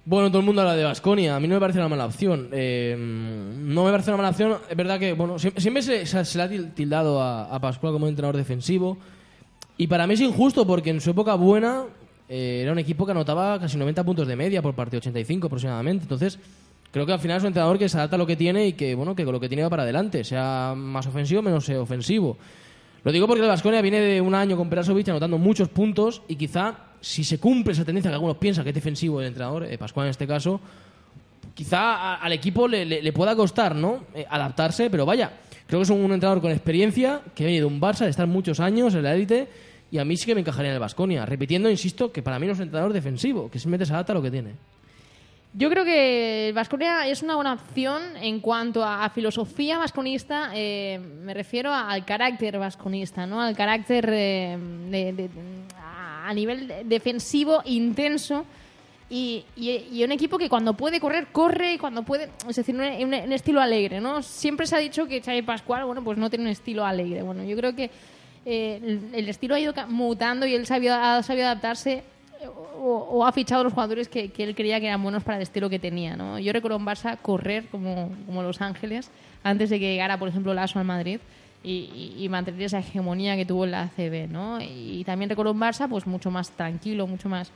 Bueno, 0.07 0.29
todo 0.29 0.39
el 0.39 0.47
mundo 0.47 0.63
habla 0.63 0.77
de 0.77 0.85
Basconia. 0.85 1.35
A 1.37 1.41
mí 1.41 1.49
no 1.49 1.55
me 1.57 1.61
parece 1.61 1.81
una 1.81 1.89
mala 1.89 2.07
opción. 2.07 2.49
Eh, 2.53 2.95
no 2.97 3.85
me 3.85 3.91
parece 3.91 4.11
una 4.11 4.19
mala 4.19 4.31
opción. 4.31 4.57
Es 4.71 4.77
verdad 4.77 4.99
que, 5.01 5.13
bueno, 5.15 5.39
siempre, 5.39 5.83
se, 5.83 6.07
se- 6.07 6.39
le 6.39 6.45
ha 6.45 6.49
til- 6.49 6.73
tildado 6.75 7.21
a, 7.21 7.53
a 7.55 7.61
Pascual 7.61 7.93
como 7.93 8.07
entrenador 8.07 8.37
defensivo. 8.37 8.97
Y 9.77 9.89
para 9.89 10.07
mí 10.07 10.15
es 10.15 10.21
injusto 10.21 10.65
porque 10.67 10.91
en 10.91 11.01
su 11.01 11.11
época 11.11 11.35
buena 11.35 11.83
eh, 12.29 12.61
era 12.63 12.73
un 12.73 12.79
equipo 12.79 13.07
que 13.07 13.13
anotaba 13.13 13.59
casi 13.61 13.77
90 13.77 14.05
puntos 14.05 14.27
de 14.27 14.37
media 14.37 14.63
por 14.63 14.75
partido, 14.75 14.99
85 14.99 15.47
aproximadamente. 15.47 16.05
Entonces, 16.05 16.39
creo 16.91 17.07
que 17.07 17.13
al 17.13 17.21
final 17.21 17.37
es 17.37 17.43
un 17.43 17.49
entrenador 17.49 17.79
que 17.79 17.89
se 17.89 17.97
adapta 17.97 18.17
a 18.17 18.19
lo 18.19 18.27
que 18.27 18.37
tiene 18.37 18.67
y 18.67 18.73
que, 18.73 18.95
bueno, 18.95 19.15
que 19.15 19.25
con 19.25 19.33
lo 19.33 19.41
que 19.41 19.49
tiene 19.49 19.63
va 19.63 19.71
para 19.71 19.85
adelante, 19.85 20.25
sea 20.25 20.75
más 20.77 21.07
ofensivo 21.07 21.41
o 21.41 21.43
menos 21.43 21.69
eh, 21.69 21.77
ofensivo. 21.77 22.37
Lo 23.05 23.13
digo 23.13 23.29
porque 23.29 23.43
el 23.43 23.49
Vasconia 23.49 23.81
viene 23.81 24.01
de 24.01 24.21
un 24.21 24.35
año 24.35 24.57
con 24.57 24.69
Perasovic 24.69 25.09
anotando 25.09 25.39
muchos 25.39 25.69
puntos 25.69 26.23
y 26.27 26.35
quizá 26.35 26.75
si 27.01 27.23
se 27.23 27.39
cumple 27.39 27.73
esa 27.73 27.85
tendencia 27.85 28.11
que 28.11 28.15
algunos 28.15 28.39
piensan 28.39 28.65
que 28.65 28.71
es 28.71 28.75
defensivo 28.75 29.21
el 29.21 29.29
entrenador, 29.29 29.65
eh, 29.65 29.79
Pascual 29.79 30.07
en 30.07 30.11
este 30.11 30.27
caso, 30.27 30.61
quizá 31.55 32.17
al 32.17 32.33
equipo 32.33 32.67
le, 32.67 33.13
pueda 33.13 33.37
costar 33.37 33.77
¿no? 33.77 34.07
Adaptarse, 34.29 34.91
pero 34.91 35.07
vaya, 35.07 35.31
creo 35.69 35.79
que 35.79 35.85
es 35.85 35.91
un, 35.91 36.01
un 36.01 36.13
entrenador 36.13 36.43
con 36.43 36.51
experiencia 36.51 37.21
que 37.33 37.45
viene 37.45 37.61
de 37.61 37.67
un 37.67 37.81
Barça, 37.81 38.01
de 38.01 38.11
estar 38.11 38.27
muchos 38.27 38.59
años 38.59 38.93
en 38.95 39.05
la 39.05 39.15
élite 39.15 39.49
y 39.91 39.99
a 39.99 40.05
mí 40.05 40.17
sí 40.17 40.27
que 40.27 40.35
me 40.35 40.41
encajaría 40.41 40.71
en 40.71 40.75
el 40.75 40.81
Vasconia. 40.81 41.25
Repitiendo, 41.27 41.71
insisto, 41.71 42.11
que 42.13 42.23
para 42.23 42.39
mí 42.39 42.47
no 42.47 42.53
es 42.53 42.59
un 42.59 42.65
entrenador 42.65 42.93
defensivo, 42.93 43.51
que 43.51 43.59
simplemente 43.59 43.87
se 43.87 43.93
adapta 43.93 44.13
a 44.13 44.17
lo 44.17 44.23
que 44.23 44.31
tiene. 44.31 44.53
Yo 45.55 45.71
creo 45.71 45.85
que 45.87 46.53
Vasconia 46.55 47.09
es 47.09 47.23
una 47.23 47.37
buena 47.37 47.55
opción 47.55 48.03
en 48.21 48.41
cuanto 48.41 48.85
a, 48.85 49.05
a 49.05 49.11
filosofía 49.11 49.79
vasconista. 49.79 50.51
eh, 50.55 50.99
me 51.23 51.33
refiero 51.33 51.73
a- 51.73 51.91
al 51.91 52.05
carácter 52.05 52.59
vasconista, 52.59 53.27
¿no? 53.27 53.41
Al 53.41 53.57
carácter 53.57 54.07
eh, 54.13 54.59
de- 54.91 55.13
de- 55.15 55.31
a 56.25 56.35
nivel 56.35 56.69
de- 56.69 56.85
defensivo 56.85 57.63
intenso. 57.65 58.45
Y, 59.09 59.45
y- 59.57 59.85
y 59.93 60.03
un 60.05 60.11
equipo 60.13 60.37
que 60.37 60.49
cuando 60.49 60.75
puede 60.75 60.99
correr, 61.01 61.29
corre 61.31 61.75
y 61.75 61.79
cuando 61.79 62.03
puede. 62.03 62.29
Es 62.49 62.57
decir, 62.57 62.75
un, 62.75 62.83
un- 62.83 63.15
un 63.15 63.33
estilo 63.33 63.61
alegre, 63.63 64.01
¿no? 64.01 64.21
Siempre 64.23 64.67
se 64.67 64.75
ha 64.77 64.81
dicho 64.81 65.07
que 65.07 65.23
Xavi 65.23 65.43
Pascual, 65.43 65.85
bueno, 65.87 66.03
pues 66.03 66.19
no 66.19 66.29
tiene 66.29 66.45
un 66.47 66.51
estilo 66.51 66.85
alegre. 66.85 67.23
Bueno, 67.23 67.45
yo 67.45 67.57
creo 67.57 67.75
que 67.75 67.89
eh, 68.47 69.01
el, 69.13 69.29
estilo 69.29 69.57
ha 69.57 69.61
ido 69.61 69.75
mutando 69.89 70.47
y 70.47 70.55
él 70.55 70.67
sabido- 70.67 70.95
ha 70.95 71.23
sabido 71.23 71.47
adaptarse 71.47 72.05
o, 72.79 73.27
ha 73.27 73.33
fichado 73.33 73.65
los 73.65 73.73
jugadores 73.73 74.09
que, 74.09 74.33
él 74.37 74.55
creía 74.55 74.81
que 74.81 74.87
eran 74.87 75.03
buenos 75.03 75.25
para 75.25 75.37
el 75.37 75.43
estilo 75.43 75.69
que 75.69 75.79
tenía. 75.79 76.17
¿no? 76.17 76.39
Yo 76.39 76.53
recuerdo 76.53 76.77
un 76.77 76.87
Barça 76.87 77.19
correr 77.21 77.67
como, 77.67 78.11
Los 78.43 78.61
Ángeles 78.61 79.11
antes 79.43 79.71
de 79.71 79.79
que 79.79 79.93
llegara, 79.93 80.19
por 80.19 80.29
ejemplo, 80.29 80.55
Lasso 80.55 80.79
al 80.79 80.85
Madrid 80.85 81.19
y, 81.65 82.27
mantener 82.31 82.63
esa 82.63 82.79
hegemonía 82.79 83.35
que 83.35 83.45
tuvo 83.45 83.65
en 83.65 83.73
la 83.73 83.83
ACB. 83.83 84.29
Y, 84.63 85.03
también 85.05 85.29
recuerdo 85.29 85.53
un 85.53 85.61
Barça 85.61 85.89
pues 85.89 86.07
mucho 86.07 86.31
más 86.31 86.51
tranquilo, 86.51 87.09
mucho 87.09 87.29
más 87.29 87.51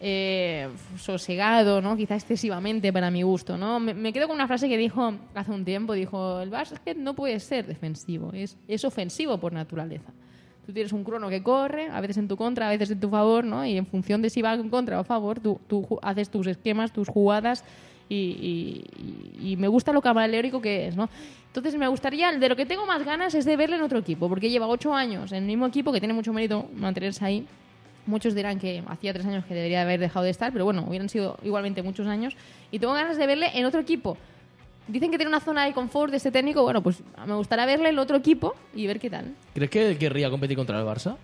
eh, 0.00 0.68
sosegado, 0.98 1.80
¿no? 1.80 1.96
Quizá 1.96 2.16
excesivamente 2.16 2.92
para 2.92 3.10
mi 3.12 3.22
gusto, 3.22 3.56
¿no? 3.56 3.78
Me, 3.78 4.12
quedo 4.12 4.26
con 4.26 4.34
una 4.34 4.48
frase 4.48 4.68
que 4.68 4.76
dijo 4.76 5.14
hace 5.34 5.52
un 5.52 5.64
tiempo, 5.64 5.92
dijo, 5.92 6.40
el 6.40 6.50
básquet 6.50 6.96
no 6.96 7.14
puede 7.14 7.38
ser 7.38 7.66
defensivo, 7.66 8.32
es 8.32 8.84
ofensivo 8.84 9.38
por 9.38 9.52
naturaleza. 9.52 10.12
Tú 10.66 10.72
tienes 10.72 10.92
un 10.92 11.02
crono 11.02 11.28
que 11.28 11.42
corre, 11.42 11.88
a 11.88 12.00
veces 12.00 12.18
en 12.18 12.28
tu 12.28 12.36
contra, 12.36 12.68
a 12.68 12.70
veces 12.70 12.90
en 12.92 13.00
tu 13.00 13.08
favor, 13.08 13.44
¿no? 13.44 13.64
Y 13.66 13.76
en 13.76 13.84
función 13.86 14.22
de 14.22 14.30
si 14.30 14.42
va 14.42 14.54
en 14.54 14.68
contra 14.70 14.96
o 14.98 15.00
a 15.00 15.04
favor, 15.04 15.40
tú, 15.40 15.60
tú 15.68 15.98
haces 16.02 16.30
tus 16.30 16.46
esquemas, 16.46 16.92
tus 16.92 17.08
jugadas 17.08 17.64
y, 18.08 18.84
y- 19.40 19.56
me 19.56 19.68
gusta 19.68 19.92
lo 19.92 20.00
camaleónico 20.00 20.60
que 20.60 20.88
es, 20.88 20.96
¿no? 20.96 21.08
Entonces 21.48 21.76
me 21.76 21.88
gustaría, 21.88 22.30
de 22.32 22.48
lo 22.48 22.56
que 22.56 22.64
tengo 22.66 22.86
más 22.86 23.04
ganas 23.04 23.34
es 23.34 23.44
de 23.44 23.56
verle 23.56 23.76
en 23.76 23.82
otro 23.82 23.98
equipo, 23.98 24.28
porque 24.28 24.50
lleva 24.50 24.66
ocho 24.68 24.94
años 24.94 25.32
en 25.32 25.38
el 25.38 25.44
mismo 25.46 25.66
equipo, 25.66 25.92
que 25.92 25.98
tiene 26.00 26.14
mucho 26.14 26.32
mérito 26.32 26.66
mantenerse 26.74 27.24
ahí. 27.24 27.46
Muchos 28.06 28.34
dirán 28.34 28.58
que 28.58 28.82
hacía 28.88 29.12
tres 29.12 29.26
años 29.26 29.44
que 29.44 29.54
debería 29.54 29.82
haber 29.82 30.00
dejado 30.00 30.24
de 30.24 30.30
estar, 30.30 30.52
pero 30.52 30.64
bueno, 30.64 30.84
hubieran 30.88 31.08
sido 31.08 31.38
igualmente 31.44 31.82
muchos 31.82 32.06
años. 32.06 32.36
Y 32.70 32.78
tengo 32.78 32.94
ganas 32.94 33.16
de 33.16 33.26
verle 33.26 33.50
en 33.54 33.64
otro 33.64 33.80
equipo. 33.80 34.16
Dicen 34.88 35.10
que 35.10 35.16
tiene 35.16 35.28
una 35.28 35.40
zona 35.40 35.64
de 35.64 35.72
confort 35.72 36.10
de 36.10 36.16
este 36.16 36.30
técnico. 36.30 36.62
Bueno, 36.62 36.82
pues 36.82 37.02
me 37.26 37.34
gustaría 37.34 37.64
verle 37.66 37.90
en 37.90 37.98
otro 37.98 38.16
equipo 38.16 38.54
y 38.74 38.86
ver 38.86 38.98
qué 38.98 39.08
tal. 39.10 39.34
¿Crees 39.54 39.70
que 39.70 39.96
querría 39.98 40.28
competir 40.28 40.56
contra 40.56 40.78
el 40.78 40.84
Barça? 40.86 41.16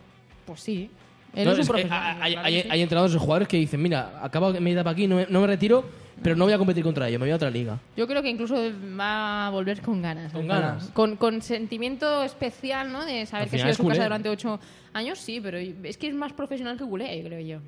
Pues 0.47 0.61
sí. 0.61 0.91
Él 1.35 1.45
No, 1.45 1.53
es 1.53 1.59
un 1.59 1.61
es 1.63 1.67
que 1.67 1.73
profesional, 1.73 2.19
hay, 2.23 2.33
claro 2.33 2.47
hay- 2.47 2.55
que 2.55 2.63
sí. 2.63 2.69
hay 2.71 2.83
entrenadores 2.83 3.15
y 3.15 3.19
jugadores 3.19 3.49
que 3.49 3.57
dicen, 3.59 3.83
mira, 3.83 4.21
acabo 4.23 4.51
mi 4.55 4.73
etapa 4.73 4.91
aquí, 4.91 5.07
no 5.07 5.17
me, 5.17 5.27
no 5.29 5.41
me 5.43 5.47
retiro, 5.47 5.85
pero 6.23 6.35
no 6.37 6.45
voy 6.45 6.55
a 6.55 6.59
competir 6.59 6.83
contra 6.83 7.07
ellos, 7.09 7.21
me 7.21 7.27
voy 7.27 7.33
a 7.33 7.37
otra 7.37 7.51
liga. 7.51 7.79
Yo 7.97 8.07
creo 8.07 8.23
que 8.23 8.31
incluso 8.31 8.57
va 8.99 9.49
a 9.49 9.51
volver 9.51 9.83
con 9.83 10.01
ganas. 10.01 10.33
¿Con 10.33 10.47
ganas? 10.49 10.89
Con, 10.95 11.17
con 11.17 11.43
sentimiento 11.43 12.23
especial, 12.23 12.91
¿no? 12.91 13.05
De 13.05 13.27
saber 13.27 13.51
que 13.51 13.57
ha 13.57 13.61
sido 13.61 13.75
su 13.75 13.83
casa 13.83 13.95
culé. 13.97 14.05
durante 14.05 14.29
ocho 14.31 14.59
años, 14.95 15.19
sí, 15.19 15.41
pero 15.43 15.59
es 15.59 15.99
que 15.99 16.09
es 16.09 16.15
más 16.15 16.33
profesional 16.33 16.79
que 16.79 16.85
culé, 16.85 17.23
creo 17.27 17.41
yo. 17.41 17.59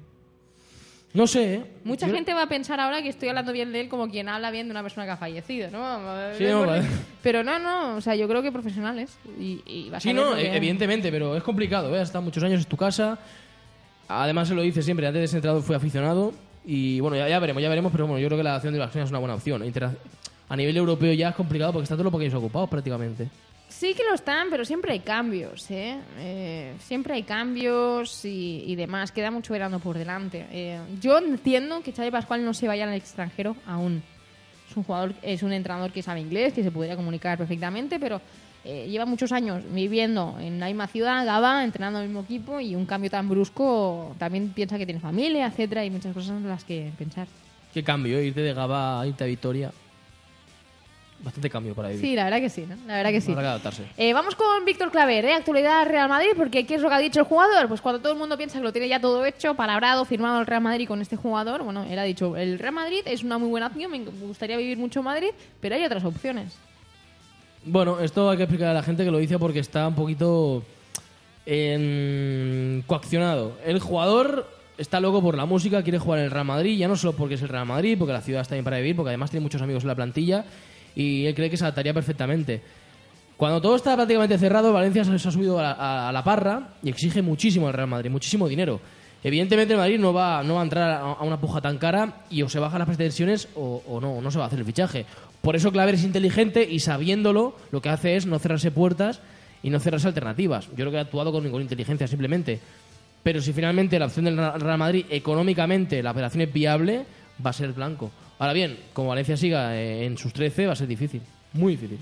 No 1.13 1.27
sé, 1.27 1.55
¿eh? 1.55 1.65
Mucha 1.83 2.07
Yo- 2.07 2.15
gente 2.15 2.33
va 2.35 2.43
a 2.43 2.49
pensar 2.49 2.79
ahora 2.79 3.03
que 3.03 3.09
estoy 3.09 3.29
hablando 3.29 3.51
bien 3.53 3.73
de 3.73 3.81
él 3.81 3.89
como 3.89 4.09
quien 4.09 4.29
habla 4.29 4.51
bien 4.53 4.69
de 4.69 4.71
una 4.71 4.83
persona 4.83 5.07
que 5.07 5.11
ha 5.13 5.17
fallecido, 5.17 5.69
¿no? 5.71 5.99
Sí, 6.39 6.45
no, 6.45 6.65
vale. 6.67 6.85
Pero 7.23 7.43
no, 7.43 7.59
no, 7.59 7.97
o 7.97 8.01
sea, 8.01 8.15
yo 8.15 8.29
creo 8.29 8.43
que 8.43 8.53
profesionales. 8.53 9.19
Y, 9.39 9.61
y 9.67 9.91
vas 9.91 10.03
Sí, 10.05 10.11
a 10.11 10.13
no, 10.13 10.31
lo 10.31 10.37
que- 10.37 10.43
e- 10.43 10.57
evidentemente, 10.57 11.11
pero 11.11 11.37
es 11.37 11.43
complicado, 11.43 11.93
¿eh? 11.97 12.01
Has 12.01 12.09
estado 12.09 12.23
muchos 12.23 12.43
años 12.45 12.63
en 12.63 12.69
tu 12.69 12.77
casa. 12.77 13.19
Además, 14.07 14.49
se 14.49 14.55
lo 14.55 14.63
dice 14.63 14.83
siempre, 14.83 15.07
antes 15.07 15.21
de 15.21 15.27
ser 15.29 15.39
entrenador 15.39 15.63
fue 15.65 15.75
aficionado. 15.75 16.33
Y 16.65 17.01
bueno, 17.01 17.17
ya, 17.17 17.29
ya 17.29 17.39
veremos, 17.41 17.61
ya 17.63 17.69
veremos, 17.69 17.91
pero 17.91 18.07
bueno, 18.07 18.21
yo 18.21 18.29
creo 18.29 18.39
que 18.39 18.45
la 18.45 18.55
acción 18.57 18.73
de 18.73 18.79
Barcelona 18.79 19.05
es 19.07 19.11
una 19.11 19.19
buena 19.19 19.35
opción. 19.35 19.63
A 20.49 20.57
nivel 20.57 20.77
europeo 20.77 21.13
ya 21.13 21.31
es 21.31 21.35
complicado 21.35 21.73
porque 21.73 21.85
están 21.85 21.97
todos 21.97 22.05
los 22.13 22.13
pequeños 22.21 22.35
ocupados 22.35 22.69
prácticamente. 22.69 23.29
Sí 23.71 23.95
que 23.95 24.03
lo 24.03 24.15
están, 24.15 24.49
pero 24.51 24.65
siempre 24.65 24.93
hay 24.93 25.01
cambios, 25.01 25.71
¿eh? 25.71 25.97
Eh, 26.19 26.75
siempre 26.81 27.15
hay 27.15 27.23
cambios 27.23 28.25
y, 28.25 28.65
y 28.67 28.75
demás. 28.75 29.13
Queda 29.13 29.31
mucho 29.31 29.53
verano 29.53 29.79
por 29.79 29.97
delante. 29.97 30.45
Eh, 30.51 30.79
yo 31.01 31.19
entiendo 31.19 31.81
que 31.81 31.93
Xavi 31.93 32.11
Pascual 32.11 32.45
no 32.45 32.53
se 32.53 32.67
vaya 32.67 32.85
al 32.85 32.95
extranjero 32.95 33.57
aún. 33.67 34.03
Es 34.69 34.77
un 34.77 34.83
jugador, 34.83 35.15
es 35.23 35.43
un 35.45 35.53
entrenador 35.53 35.93
que 35.93 36.03
sabe 36.03 36.21
inglés, 36.21 36.53
que 36.53 36.65
se 36.65 36.71
podría 36.71 36.97
comunicar 36.97 37.39
perfectamente, 37.39 38.01
pero 38.01 38.21
eh, 38.65 38.89
lleva 38.91 39.07
muchos 39.07 39.33
años 39.33 39.63
viviendo 39.73 40.37
en 40.41 40.61
la 40.61 40.67
misma 40.67 40.89
ciudad, 40.89 41.25
Gaba, 41.25 41.65
entrenando 41.65 42.01
en 42.01 42.05
el 42.05 42.09
mismo 42.11 42.23
equipo 42.23 42.61
y 42.61 42.75
un 42.75 42.87
cambio 42.87 43.09
tan 43.09 43.29
brusco 43.29 44.15
también 44.19 44.51
piensa 44.51 44.79
que 44.79 44.85
tiene 44.85 45.01
familia, 45.01 45.47
etcétera, 45.47 45.85
y 45.85 45.91
muchas 45.91 46.13
cosas 46.13 46.31
en 46.33 46.49
las 46.49 46.65
que 46.65 46.91
pensar. 46.99 47.27
Qué 47.73 47.85
cambio, 47.85 48.21
irte 48.21 48.41
de 48.41 48.53
Gaba 48.53 49.01
a 49.01 49.07
irte 49.07 49.25
a 49.25 49.29
Vitoria. 49.29 49.71
Bastante 51.23 51.51
cambio 51.51 51.75
para 51.75 51.89
vivir. 51.89 52.01
Sí, 52.01 52.17
la 52.17 52.25
verdad 52.25 52.41
que 52.41 52.49
sí, 52.49 52.65
¿no? 52.67 52.77
La 52.87 52.97
verdad 52.97 53.11
que 53.11 53.21
sí. 53.21 53.33
Habrá 53.33 53.43
que 53.43 53.49
adaptarse. 53.49 53.85
Eh, 53.99 54.15
vamos 54.15 54.35
con 54.35 54.65
Víctor 54.65 54.91
Claver, 54.91 55.27
¿eh? 55.27 55.35
actualidad 55.35 55.87
Real 55.87 56.09
Madrid, 56.09 56.31
porque 56.35 56.65
¿qué 56.65 56.77
es 56.77 56.81
lo 56.81 56.89
que 56.89 56.95
ha 56.95 56.99
dicho 56.99 57.21
el 57.21 57.27
jugador? 57.27 57.69
Pues 57.69 57.83
cuando 57.83 58.01
todo 58.01 58.13
el 58.13 58.19
mundo 58.19 58.39
piensa 58.39 58.57
que 58.59 58.65
lo 58.65 58.73
tiene 58.73 58.89
ya 58.89 59.01
todo 59.01 59.27
hecho, 59.27 59.55
palabrado, 59.55 60.07
firmado 60.07 60.41
el 60.41 60.47
Real 60.47 60.63
Madrid 60.63 60.89
con 60.89 61.03
este 61.03 61.17
jugador, 61.17 61.63
bueno, 61.63 61.85
él 61.85 61.99
ha 61.99 62.05
dicho, 62.05 62.39
el 62.39 62.59
Real 62.59 62.73
Madrid 62.73 63.03
es 63.05 63.23
una 63.23 63.37
muy 63.37 63.51
buena 63.51 63.67
opción, 63.67 63.91
me 63.91 63.99
gustaría 63.99 64.57
vivir 64.57 64.79
mucho 64.79 65.01
en 65.01 65.05
Madrid, 65.05 65.29
pero 65.61 65.75
hay 65.75 65.85
otras 65.85 66.05
opciones. 66.05 66.57
Bueno, 67.67 68.01
esto 68.01 68.31
hay 68.31 68.39
que 68.39 68.45
explicar 68.45 68.69
a 68.69 68.75
la 68.75 68.83
gente 68.83 69.05
que 69.05 69.11
lo 69.11 69.19
dice 69.19 69.39
porque 69.39 69.59
está 69.59 69.87
un 69.89 69.95
poquito 69.95 70.65
coaccionado. 72.87 73.59
El 73.67 73.79
jugador 73.81 74.49
está 74.79 75.01
loco 75.01 75.21
por 75.21 75.37
la 75.37 75.45
música, 75.45 75.83
quiere 75.83 75.99
jugar 75.99 76.21
en 76.21 76.25
el 76.27 76.31
Real 76.31 76.47
Madrid, 76.47 76.79
ya 76.79 76.89
no 76.89 76.97
solo 76.97 77.13
porque 77.13 77.35
es 77.35 77.43
el 77.43 77.49
Real 77.49 77.67
Madrid, 77.67 77.99
porque 77.99 78.15
la 78.15 78.23
ciudad 78.23 78.41
está 78.41 78.55
bien 78.55 78.65
para 78.65 78.79
vivir, 78.79 78.97
porque 78.97 79.11
además 79.11 79.31
tiene 79.31 79.43
muchos 79.43 79.61
amigos 79.61 79.83
en 79.83 79.89
la 79.89 79.95
plantilla 79.95 80.47
y 80.95 81.27
él 81.27 81.35
cree 81.35 81.51
que 81.51 81.57
se 81.57 81.65
adaptaría 81.65 81.95
perfectamente. 81.95 82.63
Cuando 83.37 83.61
todo 83.61 83.77
está 83.77 83.95
prácticamente 83.95 84.37
cerrado, 84.37 84.71
Valencia 84.71 85.03
se 85.03 85.15
ha 85.15 85.31
subido 85.31 85.59
a 85.59 86.13
la, 86.13 86.25
parra 86.25 86.75
y 86.83 86.91
exige 86.91 87.23
muchísimo 87.23 87.69
al 87.69 87.73
Real 87.73 87.89
Madrid, 87.89 88.11
muchísimo 88.11 88.47
dinero. 88.47 88.81
Evidentemente 89.25 89.73
el 89.73 89.79
Madrid 89.79 89.99
no 89.99 90.13
va, 90.13 90.43
no 90.43 90.57
va 90.57 90.61
a 90.61 90.65
entrar 90.65 90.91
a, 90.91 91.23
una 91.23 91.41
puja 91.41 91.63
tan 91.63 91.79
cara 91.79 92.25
y 92.29 92.43
o 92.43 92.51
se 92.51 92.59
bajan 92.59 92.81
las 92.81 92.89
pretensiones 92.89 93.49
o, 93.55 93.99
no, 94.01 94.21
no 94.21 94.31
se 94.31 94.39
va 94.39 94.45
a 94.45 94.47
hacer 94.49 94.59
el 94.59 94.67
fichaje. 94.67 95.07
Por 95.41 95.57
eso 95.57 95.73
Claver 95.73 95.95
es 95.95 96.05
inteligente 96.05 96.69
y 96.71 96.81
sabiéndolo 96.81 97.57
lo 97.71 97.81
que 97.81 97.89
hace 97.89 98.17
es 98.17 98.27
no 98.27 98.39
cerrarse 98.39 98.71
puertas 98.71 99.23
y 99.63 99.71
no 99.71 99.81
cerrarse 99.81 100.09
alternativas. 100.09 100.69
Yo 100.69 100.75
creo 100.75 100.91
que 100.91 100.99
ha 100.99 101.03
actuado 101.03 101.33
con, 101.33 101.51
con 101.51 101.63
inteligencia 101.63 102.07
simplemente. 102.07 102.61
Pero 103.23 103.41
si 103.41 103.55
finalmente 103.55 103.99
la 103.99 104.07
opción 104.07 104.27
del 104.27 104.37
Real 104.37 104.79
Madrid 104.79 105.07
económicamente 105.09 106.03
la 106.03 106.11
operación 106.11 106.43
es 106.43 106.53
viable, 106.53 107.05
va 107.45 107.51
a 107.51 107.55
ser 107.55 107.73
blanco. 107.73 108.11
Ahora 108.41 108.55
bien, 108.55 108.79
como 108.95 109.11
Valencia 109.11 109.37
siga 109.37 109.77
eh, 109.77 110.07
en 110.07 110.17
sus 110.17 110.33
13, 110.33 110.67
va 110.67 110.73
a 110.73 110.77
ser 110.77 110.89
difícil. 110.89 111.21
Muy 111.53 111.77
difícil. 111.77 111.99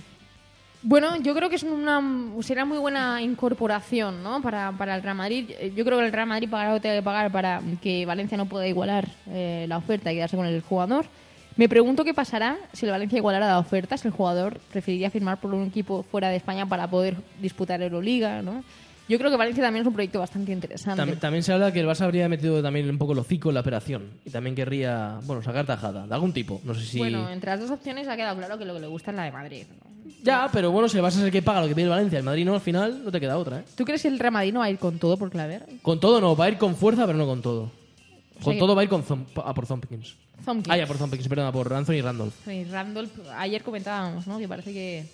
Bueno, 0.83 1.16
yo 1.21 1.35
creo 1.35 1.50
que 1.50 1.57
es 1.57 1.64
una, 1.64 2.00
será 2.42 2.64
muy 2.64 2.78
buena 2.78 3.21
incorporación 3.21 4.23
¿no? 4.23 4.40
para, 4.40 4.71
para 4.71 4.95
el 4.95 5.02
Real 5.02 5.16
Madrid. 5.16 5.50
Eh, 5.59 5.73
Yo 5.75 5.85
creo 5.85 5.99
que 5.99 6.07
el 6.07 6.12
Real 6.12 6.28
Madrid 6.28 6.49
pagará 6.49 6.71
lo 6.71 6.76
que 6.76 6.83
tenga 6.83 6.95
que 6.95 7.02
pagar 7.02 7.33
para 7.33 7.61
que 7.83 8.07
Valencia 8.07 8.38
no 8.38 8.47
pueda 8.47 8.68
igualar 8.68 9.09
eh, 9.26 9.66
la 9.68 9.78
oferta 9.78 10.12
y 10.12 10.14
quedarse 10.14 10.37
con 10.37 10.47
el 10.47 10.62
jugador. 10.62 11.07
Me 11.57 11.68
pregunto 11.68 12.04
qué 12.04 12.14
pasará 12.14 12.57
si 12.73 12.87
el 12.87 12.92
Valencia 12.92 13.18
igualara 13.18 13.49
la 13.49 13.59
oferta, 13.59 13.97
si 13.97 14.07
el 14.07 14.14
jugador 14.14 14.61
preferiría 14.71 15.11
firmar 15.11 15.40
por 15.40 15.52
un 15.52 15.66
equipo 15.66 16.04
fuera 16.04 16.28
de 16.28 16.37
España 16.37 16.66
para 16.66 16.88
poder 16.88 17.16
disputar 17.42 17.83
Euroliga. 17.83 18.42
¿no? 18.42 18.62
Yo 19.08 19.18
creo 19.18 19.30
que 19.30 19.36
Valencia 19.36 19.62
también 19.64 19.82
es 19.82 19.86
un 19.86 19.94
proyecto 19.94 20.18
bastante 20.18 20.52
interesante. 20.52 20.96
También, 20.98 21.18
también 21.18 21.42
se 21.42 21.52
habla 21.52 21.72
que 21.72 21.80
el 21.80 21.86
Barça 21.86 22.02
habría 22.02 22.28
metido 22.28 22.62
también 22.62 22.88
un 22.90 22.98
poco 22.98 23.12
el 23.12 23.18
hocico 23.20 23.48
en 23.48 23.54
la 23.54 23.60
operación 23.60 24.02
y 24.24 24.30
también 24.30 24.54
querría, 24.54 25.18
bueno, 25.24 25.42
sacar 25.42 25.64
tajada 25.66 26.06
de 26.06 26.14
algún 26.14 26.32
tipo. 26.32 26.60
No 26.64 26.74
sé 26.74 26.84
si. 26.84 26.98
Bueno, 26.98 27.30
entre 27.30 27.50
las 27.52 27.60
dos 27.60 27.70
opciones 27.70 28.06
ha 28.08 28.16
quedado 28.16 28.36
claro 28.36 28.58
que 28.58 28.64
lo 28.66 28.74
que 28.74 28.80
le 28.80 28.86
gusta 28.86 29.10
es 29.10 29.16
la 29.16 29.24
de 29.24 29.32
Madrid. 29.32 29.64
¿no? 29.70 29.88
Ya, 30.22 30.48
pero 30.52 30.70
bueno, 30.72 30.88
si 30.88 30.98
el 30.98 31.02
Barça 31.04 31.16
es 31.18 31.22
el 31.22 31.30
que 31.30 31.42
paga 31.42 31.60
lo 31.62 31.68
que 31.68 31.74
pide 31.74 31.84
el 31.84 31.90
Valencia, 31.90 32.18
el 32.18 32.24
Madrid 32.24 32.44
no, 32.44 32.54
al 32.54 32.60
final 32.60 33.02
no 33.04 33.10
te 33.10 33.20
queda 33.20 33.38
otra, 33.38 33.60
¿eh? 33.60 33.64
¿Tú 33.76 33.84
crees 33.84 34.02
que 34.02 34.08
el 34.08 34.18
Real 34.18 34.32
Madrid 34.32 34.52
no 34.52 34.60
va 34.60 34.66
a 34.66 34.70
ir 34.70 34.78
con 34.78 34.98
todo 34.98 35.16
por 35.16 35.30
Claver? 35.30 35.64
Con 35.82 36.00
todo 36.00 36.20
no, 36.20 36.36
va 36.36 36.46
a 36.46 36.48
ir 36.50 36.58
con 36.58 36.76
fuerza, 36.76 37.06
pero 37.06 37.16
no 37.16 37.26
con 37.26 37.40
todo. 37.40 37.70
Con 38.42 38.58
todo 38.58 38.74
va 38.74 38.82
a 38.82 38.84
ir 38.84 38.90
con 38.90 39.04
Zom- 39.04 39.24
a 39.44 39.52
por 39.54 39.66
Zompkins. 39.66 40.16
Zompkins. 40.44 40.72
Ah, 40.72 40.76
ya, 40.78 40.86
por 40.86 40.96
Zompkins, 40.96 41.26
perdón, 41.28 41.50
por 41.52 41.72
Anthony 41.72 42.00
Randolph. 42.02 42.34
Randolph, 42.70 43.10
ayer 43.36 43.62
comentábamos, 43.62 44.26
¿no? 44.26 44.38
Que 44.38 44.46
parece 44.46 44.72
que 44.72 45.04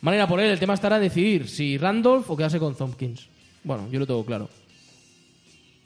Van 0.00 0.14
a 0.14 0.16
ir 0.16 0.22
a 0.22 0.26
por 0.26 0.40
él, 0.40 0.50
el 0.50 0.58
tema 0.58 0.74
estará 0.74 0.96
a 0.96 0.98
decidir 0.98 1.48
si 1.48 1.78
Randolph 1.78 2.28
o 2.30 2.36
quedarse 2.36 2.58
con 2.58 2.74
Zompkins. 2.74 3.28
Bueno, 3.64 3.88
yo 3.90 3.98
lo 3.98 4.06
tengo 4.06 4.24
claro. 4.24 4.48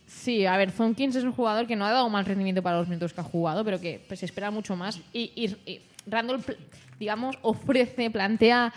Sí, 0.07 0.47
a 0.47 0.57
ver, 0.57 0.71
Zonkins 0.71 1.17
es 1.17 1.25
un 1.25 1.33
jugador 1.33 1.67
que 1.67 1.77
no 1.77 1.85
ha 1.85 1.91
dado 1.93 2.09
mal 2.09 2.25
rendimiento 2.25 2.63
para 2.63 2.79
los 2.79 2.89
minutos 2.89 3.13
que 3.13 3.21
ha 3.21 3.25
jugado, 3.25 3.65
pero 3.65 3.81
que 3.81 4.01
pues, 4.07 4.21
se 4.21 4.27
espera 4.27 4.51
mucho 4.51 4.77
más. 4.77 5.01
Y, 5.13 5.31
y- 5.35 5.57
y 5.71 5.81
Randolph, 6.07 6.49
digamos, 6.99 7.37
ofrece, 7.43 8.11
plantea, 8.11 8.73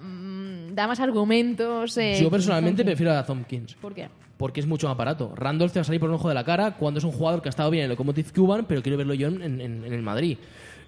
mm, 0.00 0.74
da 0.74 0.86
más 0.86 1.00
argumentos. 1.00 1.96
eh, 1.98 2.18
yo 2.20 2.30
personalmente 2.30 2.84
prefiero 2.84 3.12
a 3.12 3.22
Zompkins. 3.22 3.74
¿Por 3.74 3.94
qué? 3.94 4.08
Porque 4.36 4.60
es 4.60 4.66
mucho 4.66 4.88
más 4.88 4.96
barato. 4.96 5.32
Randolph 5.36 5.72
te 5.72 5.78
va 5.78 5.82
a 5.82 5.84
salir 5.84 6.00
por 6.00 6.08
un 6.08 6.14
ojo 6.16 6.28
de 6.28 6.34
la 6.34 6.44
cara 6.44 6.72
cuando 6.76 6.98
es 6.98 7.04
un 7.04 7.12
jugador 7.12 7.42
que 7.42 7.48
ha 7.48 7.50
estado 7.50 7.70
bien 7.70 7.82
en 7.82 7.84
el 7.86 7.90
Locomotive 7.90 8.30
Cuban, 8.32 8.64
pero 8.66 8.82
quiero 8.82 8.96
verlo 8.98 9.14
yo 9.14 9.28
en, 9.28 9.42
en- 9.42 9.60
en 9.84 9.92
el 9.92 10.02
Madrid. 10.02 10.38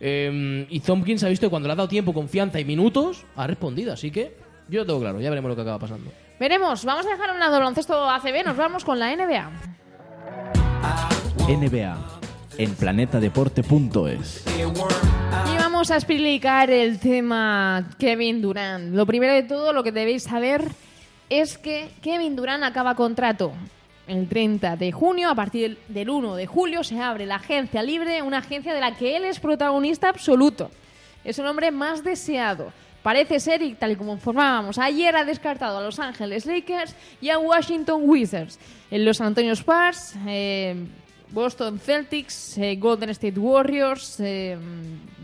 Eh, 0.01 0.67
y 0.71 0.81
Thompkins 0.81 1.23
ha 1.25 1.29
visto 1.29 1.47
que 1.47 1.51
cuando 1.51 1.69
le 1.69 1.73
ha 1.73 1.77
dado 1.77 1.89
tiempo, 1.89 2.13
confianza 2.15 2.59
y 2.61 2.65
minutos, 2.65 3.25
ha 3.37 3.47
respondido. 3.47 3.93
Así 3.93 4.11
que 4.11 4.35
yo 4.69 4.81
lo 4.81 4.87
tengo 4.87 5.01
claro, 5.01 5.21
ya 5.21 5.29
veremos 5.31 5.49
lo 5.51 5.57
que 5.57 5.63
acaba 5.63 5.79
pasando. 5.79 6.11
Veremos, 6.41 6.87
vamos 6.87 7.05
a 7.05 7.11
dejar 7.11 7.29
a 7.29 7.33
un 7.35 7.39
lado 7.39 7.53
baloncesto 7.53 8.09
ACB, 8.09 8.43
nos 8.47 8.57
vamos 8.57 8.83
con 8.83 8.99
la 8.99 9.15
NBA. 9.15 9.51
NBA 11.47 12.21
en 12.57 12.75
planetadeporte.es. 12.77 14.47
Y 14.57 15.59
vamos 15.59 15.91
a 15.91 15.97
explicar 15.97 16.71
el 16.71 16.99
tema 16.99 17.91
Kevin 17.99 18.41
Durant. 18.41 18.95
Lo 18.95 19.05
primero 19.05 19.35
de 19.35 19.43
todo, 19.43 19.75
lo 19.75 19.83
que 19.83 19.93
debéis 19.93 20.23
saber 20.23 20.65
es 21.29 21.59
que 21.59 21.91
Kevin 22.01 22.37
Durant 22.37 22.65
acaba 22.65 22.95
contrato 22.95 23.53
el 24.07 24.27
30 24.27 24.77
de 24.77 24.93
junio. 24.93 25.29
A 25.29 25.35
partir 25.35 25.77
del 25.89 26.09
1 26.09 26.37
de 26.37 26.47
julio 26.47 26.83
se 26.85 26.99
abre 27.03 27.27
la 27.27 27.35
agencia 27.35 27.83
libre, 27.83 28.23
una 28.23 28.39
agencia 28.39 28.73
de 28.73 28.81
la 28.81 28.97
que 28.97 29.15
él 29.15 29.27
es 29.27 29.41
protagonista 29.41 30.09
absoluto. 30.09 30.71
Es 31.23 31.39
el 31.39 31.45
hombre 31.45 31.71
más 31.71 32.03
deseado. 32.03 32.73
Parece 33.03 33.41
ser, 33.41 33.63
y 33.63 33.75
tal 33.75 33.93
y 33.93 33.97
como 33.97 34.13
informábamos, 34.13 34.79
ayer 34.79 35.17
ha 35.17 35.25
descartado 35.25 35.79
a 35.79 35.83
Los 35.83 35.99
Ángeles 35.99 36.45
Lakers 36.45 36.95
y 37.21 37.31
a 37.31 37.39
Washington 37.39 38.03
Wizards. 38.05 38.59
En 38.91 39.05
los 39.05 39.17
San 39.17 39.29
Antonio 39.29 39.53
Spurs, 39.53 40.15
eh, 40.27 40.75
Boston 41.31 41.79
Celtics, 41.79 42.59
eh, 42.59 42.77
Golden 42.77 43.11
State 43.11 43.39
Warriors, 43.39 44.21
eh, 44.21 44.59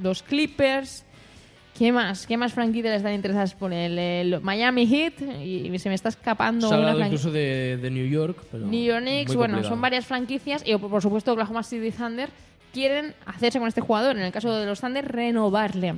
los 0.02 0.22
Clippers. 0.22 1.04
¿Qué 1.76 1.92
más? 1.92 2.26
¿Qué 2.26 2.38
más 2.38 2.54
franquicias 2.54 2.96
están 2.96 3.12
interesadas 3.12 3.54
por? 3.54 3.70
El 3.70 4.40
Miami 4.40 4.86
Heat 4.86 5.20
y 5.44 5.78
se 5.78 5.90
me 5.90 5.94
está 5.94 6.08
escapando 6.08 6.68
Se 6.68 6.74
ha 6.74 6.78
hablado 6.78 7.00
incluso 7.02 7.30
de, 7.30 7.76
de 7.76 7.90
New 7.90 8.06
York. 8.08 8.38
Pero 8.50 8.64
New 8.64 8.82
York 8.82 9.02
Knicks, 9.02 9.34
bueno, 9.34 9.62
son 9.62 9.82
varias 9.82 10.06
franquicias 10.06 10.62
y 10.64 10.74
por 10.76 11.02
supuesto 11.02 11.32
Oklahoma 11.32 11.62
City 11.62 11.90
Thunder 11.90 12.30
quieren 12.72 13.14
hacerse 13.26 13.58
con 13.58 13.68
este 13.68 13.82
jugador, 13.82 14.16
en 14.16 14.22
el 14.22 14.32
caso 14.32 14.54
de 14.54 14.64
los 14.64 14.80
Thunder, 14.80 15.06
renovarle. 15.06 15.96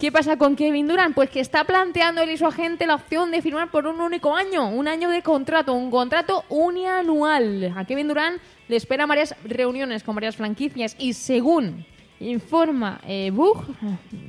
¿Qué 0.00 0.10
pasa 0.10 0.38
con 0.38 0.56
Kevin 0.56 0.88
Durant? 0.88 1.14
Pues 1.14 1.28
que 1.28 1.40
está 1.40 1.64
planteando 1.64 2.22
él 2.22 2.30
y 2.30 2.38
su 2.38 2.46
agente 2.46 2.86
la 2.86 2.94
opción 2.94 3.30
de 3.30 3.42
firmar 3.42 3.70
por 3.70 3.86
un 3.86 4.00
único 4.00 4.34
año, 4.34 4.70
un 4.70 4.88
año 4.88 5.10
de 5.10 5.20
contrato, 5.20 5.74
un 5.74 5.90
contrato 5.90 6.42
unianual. 6.48 7.74
A 7.76 7.84
Kevin 7.84 8.08
Durant 8.08 8.40
le 8.66 8.76
esperan 8.76 9.10
varias 9.10 9.36
reuniones 9.44 10.02
con 10.02 10.14
varias 10.14 10.36
franquicias 10.36 10.96
y 10.98 11.12
según 11.12 11.84
informa 12.18 13.02
eh, 13.06 13.30
Bug, 13.30 13.62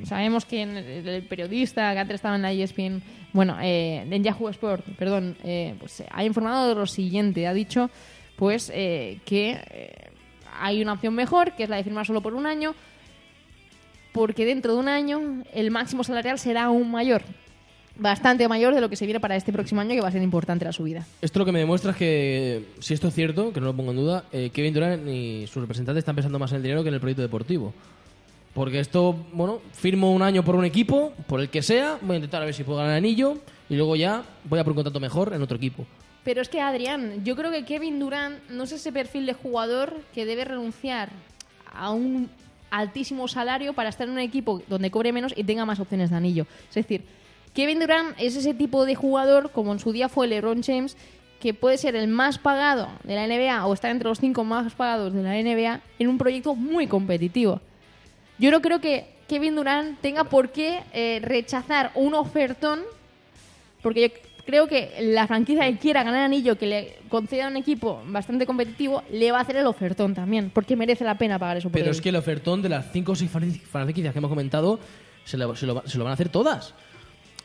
sabemos 0.04 0.44
que 0.44 0.62
el, 0.62 1.22
periodista 1.22 1.90
que 1.94 1.98
antes 2.00 2.16
estaba 2.16 2.36
en 2.36 2.42
la 2.42 2.52
ESPN, 2.52 3.02
bueno, 3.32 3.56
eh, 3.62 4.06
en 4.10 4.22
Yahoo 4.22 4.50
Sport, 4.50 4.84
perdón, 4.98 5.38
eh, 5.42 5.74
pues 5.78 6.04
ha 6.10 6.22
informado 6.22 6.68
de 6.68 6.74
lo 6.74 6.86
siguiente, 6.86 7.46
ha 7.46 7.54
dicho 7.54 7.88
pues 8.36 8.70
eh, 8.74 9.20
que 9.24 9.58
eh, 9.70 10.10
hay 10.60 10.82
una 10.82 10.94
opción 10.94 11.14
mejor, 11.14 11.52
que 11.52 11.62
es 11.62 11.68
la 11.68 11.76
de 11.76 11.84
firmar 11.84 12.06
solo 12.06 12.20
por 12.20 12.34
un 12.34 12.46
año, 12.46 12.74
porque 14.12 14.44
dentro 14.44 14.74
de 14.74 14.78
un 14.78 14.88
año 14.88 15.42
el 15.52 15.70
máximo 15.70 16.04
salarial 16.04 16.38
será 16.38 16.64
aún 16.64 16.90
mayor. 16.90 17.22
Bastante 17.96 18.48
mayor 18.48 18.74
de 18.74 18.80
lo 18.80 18.88
que 18.88 18.96
se 18.96 19.04
viene 19.04 19.20
para 19.20 19.36
este 19.36 19.52
próximo 19.52 19.80
año, 19.80 19.90
que 19.90 20.00
va 20.00 20.08
a 20.08 20.12
ser 20.12 20.22
importante 20.22 20.64
la 20.64 20.72
subida. 20.72 21.06
Esto 21.20 21.38
lo 21.38 21.44
que 21.44 21.52
me 21.52 21.58
demuestra 21.58 21.90
es 21.90 21.96
que, 21.96 22.64
si 22.80 22.94
esto 22.94 23.08
es 23.08 23.14
cierto, 23.14 23.52
que 23.52 23.60
no 23.60 23.66
lo 23.66 23.76
pongo 23.76 23.90
en 23.90 23.98
duda, 23.98 24.24
eh, 24.32 24.50
Kevin 24.50 24.72
Durant 24.72 25.06
y 25.06 25.46
sus 25.46 25.60
representantes 25.60 26.00
están 26.00 26.14
pensando 26.14 26.38
más 26.38 26.52
en 26.52 26.56
el 26.56 26.62
dinero 26.62 26.82
que 26.82 26.88
en 26.88 26.94
el 26.94 27.00
proyecto 27.00 27.22
deportivo. 27.22 27.74
Porque 28.54 28.80
esto, 28.80 29.26
bueno, 29.32 29.60
firmo 29.72 30.12
un 30.12 30.22
año 30.22 30.42
por 30.42 30.56
un 30.56 30.64
equipo, 30.64 31.12
por 31.26 31.40
el 31.40 31.48
que 31.48 31.62
sea, 31.62 31.98
voy 32.00 32.14
a 32.14 32.16
intentar 32.16 32.42
a 32.42 32.44
ver 32.46 32.54
si 32.54 32.64
puedo 32.64 32.78
ganar 32.78 32.92
el 32.92 32.98
anillo 32.98 33.38
y 33.68 33.76
luego 33.76 33.96
ya 33.96 34.22
voy 34.44 34.58
a 34.58 34.64
por 34.64 34.72
un 34.72 34.76
contrato 34.76 35.00
mejor 35.00 35.32
en 35.34 35.42
otro 35.42 35.56
equipo. 35.56 35.86
Pero 36.24 36.40
es 36.40 36.48
que, 36.48 36.60
Adrián, 36.60 37.24
yo 37.24 37.34
creo 37.34 37.50
que 37.50 37.64
Kevin 37.64 37.98
Durant 37.98 38.38
no 38.48 38.64
es 38.64 38.72
ese 38.72 38.92
perfil 38.92 39.26
de 39.26 39.32
jugador 39.34 39.96
que 40.14 40.24
debe 40.24 40.44
renunciar 40.44 41.10
a 41.72 41.90
un 41.90 42.30
altísimo 42.72 43.28
salario 43.28 43.74
para 43.74 43.90
estar 43.90 44.08
en 44.08 44.14
un 44.14 44.18
equipo 44.18 44.62
donde 44.66 44.90
cobre 44.90 45.12
menos 45.12 45.32
y 45.36 45.44
tenga 45.44 45.64
más 45.64 45.78
opciones 45.78 46.10
de 46.10 46.16
anillo. 46.16 46.46
Es 46.70 46.74
decir, 46.74 47.04
Kevin 47.54 47.78
Durant 47.78 48.16
es 48.18 48.34
ese 48.34 48.54
tipo 48.54 48.86
de 48.86 48.94
jugador, 48.94 49.50
como 49.52 49.72
en 49.72 49.78
su 49.78 49.92
día 49.92 50.08
fue 50.08 50.26
LeBron 50.26 50.62
James, 50.62 50.96
que 51.38 51.52
puede 51.52 51.76
ser 51.76 51.96
el 51.96 52.08
más 52.08 52.38
pagado 52.38 52.88
de 53.04 53.14
la 53.14 53.26
NBA 53.26 53.66
o 53.66 53.74
estar 53.74 53.90
entre 53.90 54.08
los 54.08 54.18
cinco 54.18 54.42
más 54.42 54.72
pagados 54.72 55.12
de 55.12 55.22
la 55.22 55.34
NBA 55.34 55.80
en 55.98 56.08
un 56.08 56.16
proyecto 56.16 56.54
muy 56.54 56.86
competitivo. 56.86 57.60
Yo 58.38 58.50
no 58.50 58.62
creo 58.62 58.80
que 58.80 59.06
Kevin 59.28 59.54
Durant 59.54 60.00
tenga 60.00 60.24
por 60.24 60.50
qué 60.50 60.82
eh, 60.92 61.20
rechazar 61.22 61.90
un 61.94 62.14
ofertón, 62.14 62.80
porque 63.82 64.00
yo 64.00 64.16
creo 64.46 64.66
que 64.66 64.92
la 65.00 65.26
franquicia 65.26 65.64
que 65.70 65.78
quiera 65.78 66.02
ganar 66.02 66.22
anillo, 66.22 66.56
que 66.58 66.66
le 66.66 66.96
conceda 67.08 67.48
un 67.48 67.56
equipo 67.56 68.02
bastante 68.06 68.46
competitivo, 68.46 69.02
le 69.10 69.30
va 69.32 69.38
a 69.38 69.42
hacer 69.42 69.56
el 69.56 69.66
ofertón 69.66 70.14
también, 70.14 70.50
porque 70.52 70.76
merece 70.76 71.04
la 71.04 71.16
pena 71.16 71.38
pagar 71.38 71.56
eso 71.58 71.70
Pero 71.70 71.90
es 71.90 72.00
que 72.00 72.08
el 72.08 72.16
ofertón 72.16 72.62
de 72.62 72.68
las 72.68 72.90
5 72.92 73.12
o 73.12 73.14
6 73.14 73.30
franquicias 73.70 74.12
que 74.12 74.18
hemos 74.18 74.28
comentado 74.30 74.78
se 75.24 75.36
lo, 75.36 75.54
se 75.54 75.66
lo- 75.66 75.82
se 75.86 75.98
lo 75.98 76.04
van 76.04 76.10
a 76.12 76.14
hacer 76.14 76.28
todas. 76.28 76.74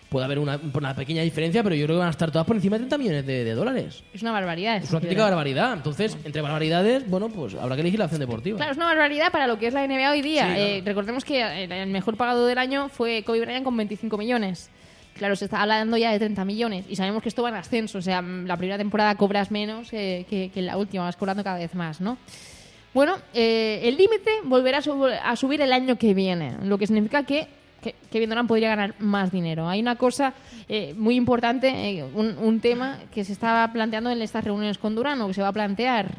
Puede 0.09 0.23
haber 0.23 0.39
una, 0.39 0.57
una 0.73 0.95
pequeña 0.95 1.21
diferencia, 1.21 1.61
pero 1.63 1.75
yo 1.75 1.85
creo 1.85 1.97
que 1.97 1.99
van 1.99 2.07
a 2.07 2.11
estar 2.11 2.31
todas 2.31 2.47
por 2.47 2.55
encima 2.55 2.77
de 2.77 2.85
30 2.85 2.97
millones 2.97 3.25
de, 3.25 3.43
de 3.43 3.53
dólares. 3.53 4.03
Es 4.13 4.21
una 4.21 4.31
barbaridad. 4.31 4.77
Es 4.77 4.89
una 4.89 4.99
auténtica 4.99 5.23
barbaridad. 5.25 5.73
Entonces, 5.73 6.17
entre 6.23 6.41
barbaridades, 6.41 7.09
bueno, 7.09 7.27
pues 7.27 7.55
habrá 7.55 7.75
que 7.75 7.81
elegir 7.81 7.99
la 7.99 8.05
opción 8.05 8.21
deportiva. 8.21 8.55
Claro, 8.55 8.71
es 8.71 8.77
una 8.77 8.85
barbaridad 8.85 9.33
para 9.33 9.47
lo 9.47 9.59
que 9.59 9.67
es 9.67 9.73
la 9.73 9.85
NBA 9.85 10.11
hoy 10.11 10.21
día. 10.21 10.45
Sí. 10.55 10.61
Eh, 10.61 10.81
recordemos 10.85 11.25
que 11.25 11.41
el, 11.65 11.69
el 11.73 11.89
mejor 11.89 12.15
pagado 12.15 12.45
del 12.47 12.57
año 12.57 12.87
fue 12.87 13.23
Kobe 13.23 13.41
Bryant 13.41 13.65
con 13.65 13.75
25 13.75 14.17
millones. 14.17 14.69
Claro, 15.17 15.35
se 15.35 15.45
está 15.45 15.61
hablando 15.61 15.97
ya 15.97 16.11
de 16.11 16.19
30 16.19 16.45
millones 16.45 16.85
y 16.89 16.95
sabemos 16.95 17.23
que 17.23 17.29
esto 17.29 17.43
va 17.43 17.49
en 17.49 17.55
ascenso. 17.55 17.97
O 17.97 18.01
sea, 18.01 18.21
la 18.21 18.55
primera 18.57 18.77
temporada 18.77 19.15
cobras 19.15 19.51
menos 19.51 19.89
eh, 19.91 20.25
que, 20.29 20.61
la 20.61 20.77
última, 20.77 21.03
vas 21.03 21.15
cobrando 21.15 21.43
cada 21.43 21.57
vez 21.57 21.73
más, 21.75 22.01
¿no? 22.01 22.17
Bueno, 22.93 23.15
eh, 23.33 23.81
el 23.83 23.97
límite 23.97 24.31
volverá 24.43 24.79
a, 24.79 24.81
sub- 24.81 25.11
a 25.23 25.35
subir 25.35 25.61
el 25.61 25.73
año 25.73 25.97
que 25.97 26.13
viene, 26.13 26.53
lo 26.63 26.77
que 26.77 26.87
significa 26.87 27.23
que, 27.23 27.47
Kevin 28.11 28.29
Durant 28.29 28.47
podría 28.47 28.69
ganar 28.69 28.95
más 28.99 29.31
dinero. 29.31 29.69
Hay 29.69 29.79
una 29.79 29.95
cosa 29.95 30.33
eh, 30.67 30.93
muy 30.97 31.15
importante, 31.15 32.03
un, 32.13 32.59
tema 32.59 32.97
que 33.13 33.23
se 33.23 33.31
estaba 33.33 33.71
planteando 33.71 34.09
en 34.09 34.21
estas 34.21 34.43
reuniones 34.43 34.77
con 34.77 34.95
Durant 34.95 35.21
o 35.21 35.27
que 35.27 35.33
se 35.35 35.41
va 35.41 35.49
a 35.49 35.53
plantear, 35.53 36.11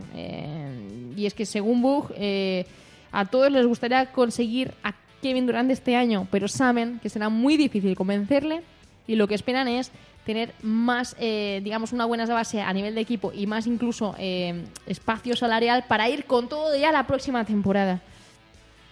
y 1.17 1.27
es 1.27 1.35
que 1.35 1.45
según 1.45 1.83
Bug, 1.83 2.13
a 3.13 3.25
todos 3.27 3.51
les 3.51 3.67
gustaría 3.67 4.07
conseguir 4.13 4.73
a 4.83 4.95
Kevin 5.21 5.47
Durant 5.47 5.71
este 5.71 5.97
año, 5.97 6.29
pero 6.31 6.49
saben 6.49 7.01
que 7.03 7.09
será 7.11 7.29
muy 7.29 7.57
difícil 7.57 7.97
convencerle 7.97 8.63
y 9.09 9.17
lo 9.17 9.27
que 9.27 9.35
esperan 9.35 9.67
es 9.67 9.91
tener 10.25 10.53
más, 10.63 11.17
eh, 11.19 11.61
digamos, 11.65 11.93
una 11.93 12.05
buena 12.05 12.27
base 12.27 12.61
a 12.61 12.73
nivel 12.73 12.95
de 12.95 13.01
equipo 13.01 13.33
y 13.35 13.47
más 13.47 13.67
incluso 13.67 14.15
eh, 14.19 14.63
espacio 14.87 15.35
salarial 15.35 15.87
para 15.89 16.09
ir 16.09 16.27
con 16.27 16.49
todo 16.49 16.77
ya 16.77 16.93
la 16.93 17.07
próxima 17.07 17.45
temporada. 17.45 18.01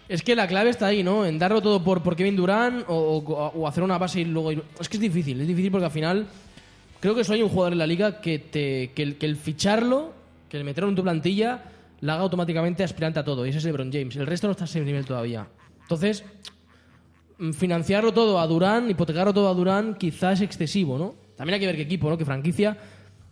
Es 0.08 0.22
que 0.22 0.34
la 0.34 0.46
clave 0.46 0.70
está 0.70 0.86
ahí, 0.86 1.02
¿no? 1.02 1.26
En 1.26 1.38
darlo 1.38 1.60
todo 1.60 1.84
por, 1.84 2.02
por 2.02 2.16
Kevin 2.16 2.36
Durant 2.36 2.84
o, 2.88 3.66
hacer 3.68 3.82
una 3.82 3.98
base 3.98 4.20
y 4.20 4.24
luego 4.24 4.52
ir... 4.52 4.62
Es 4.80 4.88
que 4.88 4.96
es 4.96 5.00
difícil, 5.00 5.40
es 5.40 5.46
difícil 5.46 5.70
porque 5.70 5.84
al 5.84 5.90
final 5.90 6.26
creo 7.00 7.14
que 7.14 7.22
solo 7.22 7.36
hay 7.36 7.42
un 7.42 7.50
jugador 7.50 7.74
en 7.74 7.78
la 7.80 7.86
liga 7.86 8.20
que, 8.20 8.38
te, 8.38 8.92
que, 8.94 9.02
el, 9.02 9.16
que 9.16 9.26
el 9.26 9.36
ficharlo, 9.36 10.14
que 10.48 10.56
el 10.56 10.64
meterlo 10.64 10.88
en 10.88 10.96
tu 10.96 11.02
plantilla, 11.02 11.64
la 12.00 12.14
haga 12.14 12.22
automáticamente 12.22 12.82
aspirante 12.82 13.18
a 13.18 13.24
todo. 13.24 13.44
Y 13.44 13.50
ese 13.50 13.58
es 13.58 13.64
LeBron 13.64 13.92
James. 13.92 14.16
El 14.16 14.26
resto 14.26 14.46
no 14.46 14.52
está 14.52 14.64
a 14.64 14.68
ese 14.68 14.80
nivel 14.80 15.04
todavía. 15.04 15.48
Entonces, 15.82 16.24
financiarlo 17.52 18.12
todo 18.12 18.38
a 18.40 18.46
Durant, 18.46 18.90
hipotecarlo 18.90 19.32
todo 19.34 19.48
a 19.48 19.54
Durant, 19.54 19.96
quizás 19.98 20.40
es 20.40 20.42
excesivo, 20.46 20.96
¿no? 20.98 21.14
También 21.36 21.54
hay 21.54 21.60
que 21.60 21.66
ver 21.66 21.76
qué 21.76 21.82
equipo, 21.82 22.08
¿no? 22.08 22.16
Qué 22.16 22.24
franquicia. 22.24 22.76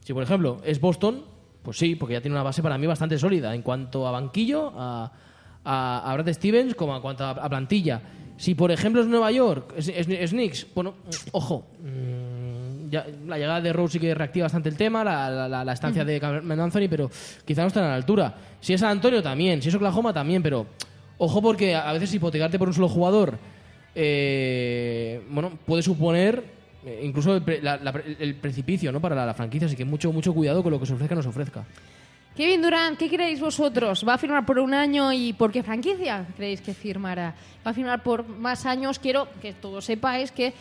Si, 0.01 0.13
por 0.13 0.23
ejemplo, 0.23 0.61
es 0.65 0.81
Boston, 0.81 1.23
pues 1.63 1.79
sí, 1.79 1.95
porque 1.95 2.15
ya 2.15 2.21
tiene 2.21 2.35
una 2.35 2.43
base 2.43 2.63
para 2.63 2.77
mí 2.77 2.87
bastante 2.87 3.19
sólida 3.19 3.55
en 3.55 3.63
cuanto 3.63 4.07
a 4.07 4.11
banquillo, 4.11 4.73
a, 4.77 5.11
a, 5.65 6.11
a 6.11 6.15
Brad 6.15 6.33
Stevens, 6.35 6.75
como 6.75 6.95
en 6.95 7.01
cuanto 7.01 7.25
a, 7.25 7.31
a 7.31 7.49
plantilla. 7.49 8.03
Si, 8.37 8.55
por 8.55 8.71
ejemplo, 8.71 9.01
es 9.01 9.07
Nueva 9.07 9.31
York, 9.33 9.73
es, 9.77 9.89
es, 9.89 10.07
es 10.09 10.31
Knicks, 10.33 10.67
bueno, 10.75 10.95
ojo. 11.33 11.67
mm, 11.83 12.91
ya- 12.91 13.07
la 13.27 13.39
llegada 13.39 13.61
de 13.61 13.73
Rose 13.73 13.95
sí 13.95 14.01
que 14.01 14.15
reactiva 14.15 14.45
bastante 14.45 14.69
el 14.69 14.77
tema, 14.77 15.03
la, 15.05 15.31
la- 15.31 15.49
la- 15.49 15.65
la 15.65 15.73
estancia 15.73 16.05
de 16.05 16.21
Carmelo 16.21 16.63
Anthony, 16.65 16.89
pero 16.91 17.11
quizá 17.47 17.63
no 17.63 17.69
están 17.69 17.85
a 17.85 17.89
la 17.89 17.95
altura. 17.95 18.35
Si 18.61 18.75
es 18.75 18.81
San 18.81 18.91
Antonio, 18.91 19.23
también. 19.23 19.63
Si 19.63 19.69
es 19.71 19.75
Oklahoma, 19.75 20.13
también, 20.13 20.43
pero 20.43 20.67
ojo 21.17 21.41
porque 21.41 21.75
a 21.75 21.93
veces 21.93 22.13
hipotecarte 22.13 22.59
por 22.59 22.69
un 22.69 22.75
solo 22.75 22.89
jugador 22.89 23.39
eh, 23.95 25.23
bueno, 25.31 25.53
puede 25.67 25.83
suponer 25.83 26.43
eh, 26.85 27.01
incluso 27.05 27.35
el, 27.37 27.43
la- 27.63 27.77
la- 27.79 28.03
el 28.19 28.35
precipicio 28.37 28.93
¿no? 28.93 29.01
para 29.01 29.15
la, 29.15 29.35
franquicia, 29.35 29.67
así 29.67 29.77
que 29.77 29.85
mucho, 29.85 30.13
mucho 30.13 30.35
cuidado 30.35 30.63
con 30.63 30.73
lo 30.73 30.81
que 30.81 30.87
se 30.87 30.93
ofrezca 30.95 31.15
o 31.15 31.19
ofrezca. 31.29 31.65
Kevin 32.37 32.63
Durant, 32.63 32.99
¿qué 32.99 33.09
creéis 33.09 33.41
vosotros? 33.41 34.05
¿Va 34.07 34.15
a 34.15 34.19
firmar 34.19 34.45
por 34.45 34.59
un 34.59 34.75
año 34.75 35.13
y 35.13 35.33
por 35.35 35.53
qué 35.53 35.63
franquicia 35.63 36.27
creéis 36.37 36.61
que 36.61 36.75
firmará? 36.75 37.35
¿Va 37.65 37.71
a 37.71 37.75
firmar 37.75 38.03
por 38.03 38.27
más 38.27 38.67
años? 38.67 38.99
Quiero 38.99 39.29
que 39.41 39.53
todos 39.53 39.85
sepáis 39.85 40.33
que 40.33 40.53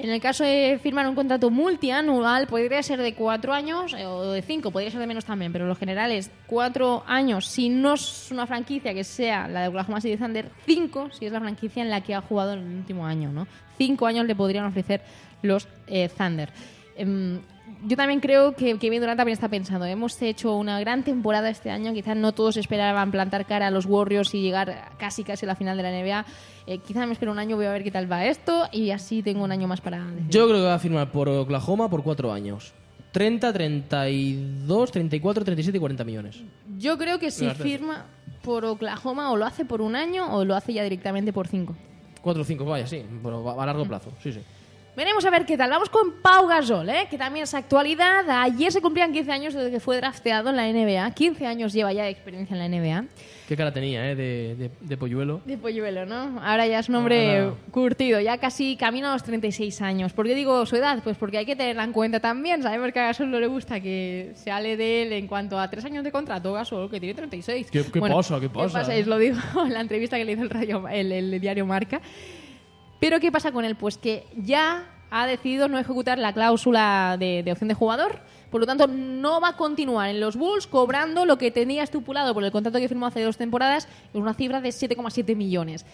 en 0.00 0.10
el 0.10 0.20
caso 0.20 0.44
de 0.44 0.78
firmar 0.80 1.08
un 1.08 1.16
contrato 1.16 1.50
multianual 1.50 2.46
podría 2.46 2.82
ser 2.84 3.00
de 3.00 3.14
cuatro 3.14 3.52
años 3.52 3.94
eh, 3.94 4.06
o 4.06 4.30
de 4.30 4.42
cinco, 4.42 4.70
podría 4.70 4.92
ser 4.92 5.00
de 5.00 5.08
menos 5.08 5.24
también, 5.24 5.52
pero 5.52 5.66
lo 5.66 5.74
general 5.74 6.12
es 6.12 6.30
cuatro 6.46 7.02
años 7.06 7.46
si 7.46 7.68
no 7.68 7.94
es 7.94 8.30
una 8.30 8.46
franquicia 8.46 8.94
que 8.94 9.02
sea 9.02 9.48
la 9.48 9.62
de 9.62 9.68
Oklahoma 9.68 10.00
City 10.00 10.16
Thunder, 10.16 10.50
cinco 10.66 11.10
si 11.10 11.26
es 11.26 11.32
la 11.32 11.40
franquicia 11.40 11.82
en 11.82 11.90
la 11.90 12.00
que 12.00 12.14
ha 12.14 12.20
jugado 12.20 12.52
en 12.52 12.60
el 12.60 12.76
último 12.76 13.06
año, 13.06 13.32
¿no? 13.32 13.48
Cinco 13.76 14.06
años 14.06 14.24
le 14.26 14.36
podrían 14.36 14.66
ofrecer 14.66 15.02
los 15.42 15.66
eh, 15.88 16.08
Thunder. 16.16 16.50
Em, 16.96 17.40
yo 17.84 17.96
también 17.96 18.20
creo 18.20 18.54
que 18.54 18.78
Kevin 18.78 19.00
Durant 19.00 19.16
también 19.16 19.34
está 19.34 19.48
pensando. 19.48 19.84
Hemos 19.86 20.20
hecho 20.22 20.56
una 20.56 20.80
gran 20.80 21.04
temporada 21.04 21.48
este 21.50 21.70
año. 21.70 21.92
Quizás 21.92 22.16
no 22.16 22.32
todos 22.32 22.56
esperaban 22.56 23.10
plantar 23.10 23.46
cara 23.46 23.68
a 23.68 23.70
los 23.70 23.86
Warriors 23.86 24.34
y 24.34 24.40
llegar 24.40 24.92
casi 24.98 25.24
casi 25.24 25.46
a 25.46 25.48
la 25.48 25.54
final 25.54 25.76
de 25.76 25.82
la 25.82 25.90
NBA. 25.90 26.26
Eh, 26.66 26.78
quizá 26.78 27.06
me 27.06 27.12
espero 27.12 27.32
un 27.32 27.38
año, 27.38 27.56
voy 27.56 27.66
a 27.66 27.72
ver 27.72 27.84
qué 27.84 27.90
tal 27.90 28.10
va 28.10 28.26
esto 28.26 28.68
y 28.72 28.90
así 28.90 29.22
tengo 29.22 29.44
un 29.44 29.52
año 29.52 29.66
más 29.68 29.80
para 29.80 30.04
decidir. 30.04 30.28
Yo 30.28 30.46
creo 30.46 30.58
que 30.58 30.66
va 30.66 30.74
a 30.74 30.78
firmar 30.78 31.10
por 31.10 31.28
Oklahoma 31.28 31.88
por 31.88 32.02
cuatro 32.02 32.32
años. 32.32 32.74
30, 33.12 33.52
32, 33.52 34.92
34, 34.92 35.44
37 35.44 35.76
y 35.76 35.80
40 35.80 36.04
millones. 36.04 36.42
Yo 36.76 36.98
creo 36.98 37.18
que 37.18 37.30
si 37.30 37.48
firma 37.50 38.06
por 38.42 38.64
Oklahoma 38.64 39.32
o 39.32 39.36
lo 39.36 39.46
hace 39.46 39.64
por 39.64 39.80
un 39.80 39.96
año 39.96 40.34
o 40.34 40.44
lo 40.44 40.54
hace 40.54 40.72
ya 40.72 40.82
directamente 40.82 41.32
por 41.32 41.48
cinco. 41.48 41.74
4 42.20 42.42
o 42.42 42.44
5, 42.44 42.64
vaya, 42.64 42.86
sí, 42.86 43.04
pero 43.22 43.60
a 43.60 43.64
largo 43.64 43.86
plazo, 43.86 44.10
sí, 44.22 44.32
sí. 44.32 44.40
Veremos 44.98 45.24
a 45.24 45.30
ver 45.30 45.46
qué 45.46 45.56
tal. 45.56 45.70
Vamos 45.70 45.88
con 45.90 46.14
Pau 46.20 46.48
Gasol, 46.48 46.88
¿eh? 46.88 47.06
que 47.08 47.16
también 47.16 47.44
es 47.44 47.54
actualidad. 47.54 48.28
Ayer 48.28 48.72
se 48.72 48.80
cumplían 48.80 49.12
15 49.12 49.30
años 49.30 49.54
desde 49.54 49.70
que 49.70 49.78
fue 49.78 49.96
drafteado 49.96 50.50
en 50.50 50.56
la 50.56 50.66
NBA. 50.66 51.14
15 51.14 51.46
años 51.46 51.72
lleva 51.72 51.92
ya 51.92 52.02
de 52.02 52.10
experiencia 52.10 52.56
en 52.56 52.58
la 52.58 52.68
NBA. 52.68 53.04
Qué 53.46 53.56
cara 53.56 53.72
tenía, 53.72 54.10
¿eh? 54.10 54.16
De, 54.16 54.56
de, 54.56 54.70
de 54.80 54.96
polluelo. 54.96 55.40
De 55.44 55.56
polluelo, 55.56 56.04
¿no? 56.04 56.40
Ahora 56.42 56.66
ya 56.66 56.80
es 56.80 56.88
un 56.88 56.96
hombre 56.96 57.38
Ahora- 57.38 57.54
curtido, 57.70 58.18
ya 58.18 58.38
casi 58.38 58.76
camina 58.76 59.10
a 59.10 59.12
los 59.12 59.22
36 59.22 59.80
años. 59.82 60.12
¿Por 60.12 60.26
qué 60.26 60.34
digo 60.34 60.66
su 60.66 60.74
edad? 60.74 61.00
Pues 61.04 61.16
porque 61.16 61.38
hay 61.38 61.46
que 61.46 61.54
tenerla 61.54 61.84
en 61.84 61.92
cuenta 61.92 62.18
también. 62.18 62.60
Sabemos 62.64 62.90
que 62.92 62.98
a 62.98 63.04
Gasol 63.04 63.30
no 63.30 63.38
le 63.38 63.46
gusta 63.46 63.78
que 63.80 64.32
se 64.34 64.50
hable 64.50 64.76
de 64.76 65.02
él 65.02 65.12
en 65.12 65.28
cuanto 65.28 65.60
a 65.60 65.70
tres 65.70 65.84
años 65.84 66.02
de 66.02 66.10
contrato. 66.10 66.52
Gasol, 66.54 66.90
que 66.90 66.98
tiene 66.98 67.14
36. 67.14 67.70
¿Qué- 67.70 67.84
qué 67.84 68.00
pasa? 68.00 68.40
¿Qué 68.40 68.48
pasa? 68.48 68.82
Es 68.92 69.06
lo 69.06 69.16
digo 69.16 69.38
en 69.64 69.74
la 69.74 69.80
entrevista 69.80 70.16
que 70.16 70.24
le 70.24 70.32
hizo 70.32 70.42
el, 70.42 70.50
radio, 70.50 70.88
el, 70.88 71.12
el 71.12 71.40
diario 71.40 71.64
Marca. 71.64 72.00
Pero 73.00 73.20
¿qué 73.20 73.30
pasa 73.30 73.52
con 73.52 73.64
él? 73.64 73.76
Pues 73.76 73.98
que 73.98 74.26
ya 74.36 74.86
ha 75.10 75.26
decidido 75.26 75.68
no 75.68 75.78
ejecutar 75.78 76.18
la 76.18 76.32
cláusula 76.32 77.16
de, 77.18 77.44
opción 77.50 77.68
de 77.68 77.74
jugador, 77.74 78.20
por 78.50 78.60
lo 78.60 78.66
tanto 78.66 78.86
no 78.86 79.40
va 79.40 79.50
a 79.50 79.56
continuar 79.56 80.10
en 80.10 80.20
los 80.20 80.36
Bulls 80.36 80.66
cobrando 80.66 81.24
lo 81.24 81.38
que 81.38 81.50
tenía 81.50 81.82
estipulado 81.82 82.34
por 82.34 82.44
el 82.44 82.52
contrato 82.52 82.78
que 82.78 82.88
firmó 82.88 83.06
hace 83.06 83.22
dos 83.22 83.36
temporadas, 83.36 83.88
una 84.12 84.34
cifra 84.34 84.60
de 84.60 84.70
7,7 84.70 85.36
millones. 85.36 85.86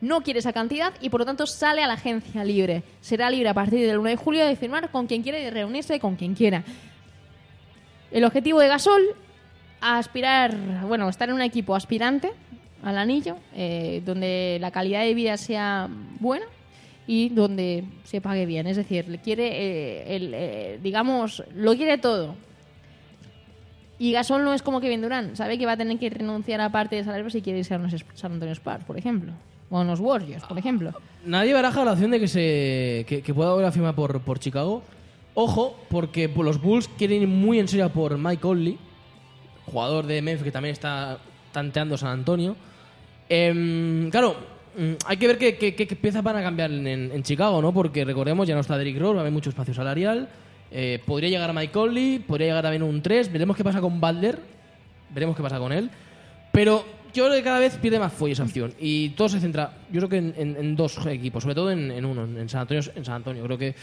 No 0.00 0.22
quiere 0.22 0.38
esa 0.38 0.52
cantidad 0.52 0.92
y 1.00 1.10
por 1.10 1.20
lo 1.20 1.26
tanto 1.26 1.46
sale 1.46 1.82
a 1.82 1.86
la 1.86 1.94
agencia 1.94 2.44
libre. 2.44 2.84
Será 3.00 3.30
libre 3.30 3.48
a 3.48 3.54
partir 3.54 3.86
del 3.86 3.98
1 3.98 4.10
de 4.10 4.16
julio 4.16 4.46
de 4.46 4.54
firmar 4.54 4.90
con 4.90 5.06
quien 5.06 5.22
quiera 5.22 5.40
y 5.40 5.44
de 5.44 5.50
reunirse 5.50 5.98
con 5.98 6.16
quien 6.16 6.34
quiera. 6.34 6.62
El 8.10 8.24
objetivo 8.24 8.60
de 8.60 8.68
Gasol, 8.68 9.02
aspirar, 9.80 10.54
bueno, 10.86 11.08
estar 11.08 11.28
en 11.28 11.34
un 11.34 11.42
equipo 11.42 11.74
aspirante 11.74 12.32
al 12.82 12.98
anillo, 12.98 13.36
eh, 13.54 14.02
donde 14.04 14.58
la 14.60 14.70
calidad 14.70 15.02
de 15.02 15.14
vida 15.14 15.36
sea 15.36 15.88
buena 16.20 16.46
y 17.06 17.30
donde 17.30 17.84
se 18.04 18.20
pague 18.20 18.46
bien. 18.46 18.66
Es 18.66 18.76
decir, 18.76 19.20
quiere, 19.22 19.48
eh, 19.48 20.16
el, 20.16 20.34
eh, 20.34 20.78
digamos, 20.82 21.42
lo 21.54 21.74
quiere 21.74 21.98
todo. 21.98 22.34
Y 23.98 24.12
Gasol 24.12 24.44
no 24.44 24.54
es 24.54 24.62
como 24.62 24.80
Kevin 24.80 25.02
Durant, 25.02 25.34
sabe 25.34 25.58
que 25.58 25.66
va 25.66 25.72
a 25.72 25.76
tener 25.76 25.98
que 25.98 26.08
renunciar 26.08 26.60
a 26.60 26.70
parte 26.70 26.96
de 26.96 27.04
salario 27.04 27.28
si 27.30 27.42
quiere 27.42 27.60
irse 27.60 27.74
a 27.74 27.78
unos 27.78 28.04
San 28.14 28.32
Antonio 28.32 28.52
Spurs, 28.52 28.84
por 28.84 28.96
ejemplo. 28.96 29.32
O 29.70 29.80
unos 29.80 30.00
Warriors, 30.00 30.44
por 30.44 30.56
ejemplo. 30.56 30.92
Nadie 31.24 31.52
baraja 31.52 31.84
la 31.84 31.92
opción 31.92 32.10
de 32.10 32.20
que 32.20 32.28
se 32.28 33.04
que, 33.08 33.22
que 33.22 33.34
pueda 33.34 33.52
volver 33.52 33.86
a 33.86 33.92
por, 33.92 34.20
por 34.20 34.38
Chicago. 34.38 34.82
Ojo, 35.34 35.76
porque 35.88 36.28
los 36.28 36.60
Bulls 36.60 36.88
quieren 36.96 37.22
ir 37.22 37.28
muy 37.28 37.58
en 37.58 37.68
serio 37.68 37.90
por 37.90 38.16
Mike 38.16 38.40
Conley, 38.40 38.78
jugador 39.66 40.06
de 40.06 40.22
Memphis 40.22 40.44
que 40.44 40.52
también 40.52 40.72
está 40.72 41.18
tanteando 41.52 41.96
San 41.96 42.10
Antonio. 42.10 42.56
Em, 43.28 44.10
claro, 44.10 44.36
mm, 44.76 44.92
hay 45.06 45.16
que 45.16 45.26
ver 45.26 45.38
qué, 45.38 45.98
piezas 46.00 46.22
van 46.22 46.36
a 46.36 46.42
cambiar 46.42 46.70
en, 46.70 47.22
Chicago, 47.22 47.60
¿no? 47.60 47.72
Porque 47.72 48.04
recordemos, 48.04 48.46
ya 48.46 48.54
no 48.54 48.60
está 48.60 48.78
Derrick 48.78 48.98
Rose, 48.98 49.14
va 49.14 49.20
a 49.20 49.22
haber 49.22 49.32
mucho 49.32 49.50
espacio 49.50 49.74
salarial. 49.74 50.28
Eh, 50.70 51.02
podría 51.06 51.30
llegar 51.30 51.52
Mike 51.52 51.72
Conley, 51.72 52.18
podría 52.20 52.48
llegar 52.48 52.62
también 52.62 52.82
un 52.82 53.02
3. 53.02 53.32
Veremos 53.32 53.56
qué 53.56 53.64
pasa 53.64 53.80
con 53.80 54.00
Butler. 54.00 54.38
Veremos 55.10 55.36
qué 55.36 55.42
pasa 55.42 55.58
con 55.58 55.72
él. 55.72 55.90
Pero 56.52 56.84
yo 57.14 57.24
creo 57.24 57.36
que 57.36 57.42
cada 57.42 57.58
vez 57.58 57.76
pierde 57.76 57.98
más 57.98 58.12
fuelle 58.12 58.34
esa 58.34 58.44
opción. 58.44 58.74
Y 58.78 59.10
todo 59.10 59.28
se 59.28 59.40
centra, 59.40 59.72
yo 59.90 60.00
creo 60.00 60.08
que 60.08 60.18
en 60.18 60.76
dos 60.76 61.04
equipos, 61.06 61.42
sobre 61.42 61.54
todo 61.54 61.70
en, 61.70 61.90
en 61.90 62.04
uno, 62.04 62.24
en 62.24 62.48
San 62.48 62.62
Antonio. 62.62 62.82
En 62.94 63.04
San 63.04 63.14
Antonio. 63.14 63.44
Creo 63.44 63.58
que 63.58 63.74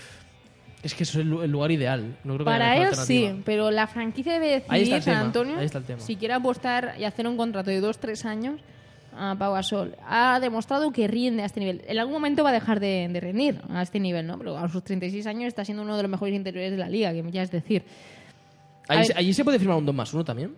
es 0.85 0.93
que 0.93 1.03
eso 1.03 1.19
es 1.19 1.25
el, 1.25 1.29
lu- 1.31 1.41
el 1.41 1.51
lugar 1.51 1.71
ideal. 1.71 2.17
No 2.23 2.35
creo 2.35 2.45
Para 2.45 2.77
él 2.77 2.95
sí, 2.95 3.41
pero 3.43 3.71
la 3.71 3.87
franquicia 3.87 4.33
debe 4.33 4.61
decidir 4.61 5.01
San 5.01 5.15
Antonio 5.17 5.57
si 5.97 6.15
quiere 6.15 6.33
apostar 6.33 6.95
y 6.99 7.03
hacer 7.03 7.27
un 7.27 7.35
contrato 7.37 7.69
de 7.71 7.81
2-3 7.81 8.25
años 8.25 8.61
a 9.17 9.35
Pau 9.37 9.53
Gasol. 9.53 9.95
Ha 10.07 10.39
demostrado 10.39 10.91
que 10.91 11.07
rinde 11.07 11.41
a 11.43 11.45
este 11.45 11.59
nivel. 11.59 11.81
En 11.87 11.97
algún 11.97 12.13
momento 12.13 12.43
va 12.43 12.49
a 12.49 12.53
dejar 12.53 12.79
de, 12.79 13.07
de 13.11 13.19
rendir 13.19 13.61
a 13.69 13.81
este 13.81 13.99
nivel, 13.99 14.27
¿no? 14.27 14.37
Pero 14.37 14.57
a 14.57 14.67
sus 14.69 14.83
36 14.83 15.25
años 15.27 15.47
está 15.47 15.63
siendo 15.65 15.83
uno 15.83 15.95
de 15.95 16.03
los 16.03 16.11
mejores 16.11 16.35
interiores 16.35 16.71
de 16.71 16.77
la 16.77 16.89
liga, 16.89 17.11
que 17.13 17.23
ya 17.31 17.41
es 17.43 17.49
decir. 17.51 17.83
Allí, 18.87 19.05
se- 19.05 19.13
ver. 19.13 19.17
allí 19.19 19.33
se 19.33 19.43
puede 19.43 19.57
firmar 19.57 19.77
un 19.77 19.85
2 19.85 19.95
más 19.95 20.13
1 20.13 20.23
también. 20.25 20.53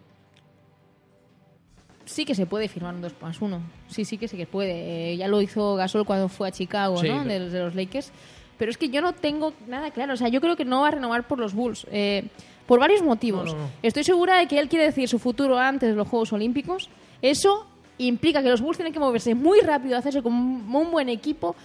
Sí 2.05 2.23
que 2.23 2.35
se 2.35 2.45
puede 2.45 2.67
firmar 2.69 2.95
un 2.95 3.01
2 3.01 3.13
más 3.21 3.41
1. 3.41 3.61
Sí, 3.89 4.05
sí 4.05 4.17
que 4.17 4.27
sí 4.27 4.37
que 4.37 4.47
puede. 4.47 5.11
Eh, 5.13 5.17
ya 5.17 5.27
lo 5.27 5.41
hizo 5.41 5.75
Gasol 5.75 6.05
cuando 6.05 6.29
fue 6.29 6.47
a 6.47 6.51
Chicago, 6.51 6.97
Sí, 6.97 7.09
¿no? 7.09 7.23
pero- 7.23 7.45
De, 7.45 7.49
de 7.49 7.59
los 7.59 7.75
Lakers. 7.75 8.11
Pero 8.57 8.71
es 8.71 8.77
que 8.77 8.89
yo 8.89 9.01
no 9.01 9.13
tengo 9.13 9.53
nada 9.67 9.91
claro. 9.91 10.13
O 10.13 10.17
sea, 10.17 10.29
yo 10.29 10.41
creo 10.41 10.55
que 10.55 10.65
no 10.65 10.81
va 10.81 10.89
a 10.89 10.91
renovar 10.91 11.27
por 11.27 11.39
los 11.39 11.53
Bulls. 11.53 11.85
eh, 11.91 12.27
por 12.67 12.79
varios 12.81 13.01
motivos. 13.01 13.45
No, 13.45 13.53
no, 13.53 13.59
no. 13.63 13.69
Estoy 13.81 14.03
segura 14.03 14.37
de 14.37 14.47
que 14.47 14.59
él 14.59 14.67
quiere 14.67 14.85
decir 14.85 15.07
su 15.07 15.19
futuro 15.19 15.57
antes 15.57 15.89
de 15.89 15.95
los 15.95 16.07
Juegos 16.07 16.33
Olímpicos. 16.33 16.89
Eso 17.21 17.65
implica 17.97 18.43
que 18.43 18.49
los 18.49 18.61
Bulls 18.61 18.77
tienen 18.77 18.93
que 18.93 18.99
moverse 18.99 19.33
muy 19.33 19.61
rápido, 19.61 19.97
hacerse 19.97 20.21
como 20.21 20.79
un 20.79 20.91
buen 20.91 21.09
equipo 21.09 21.55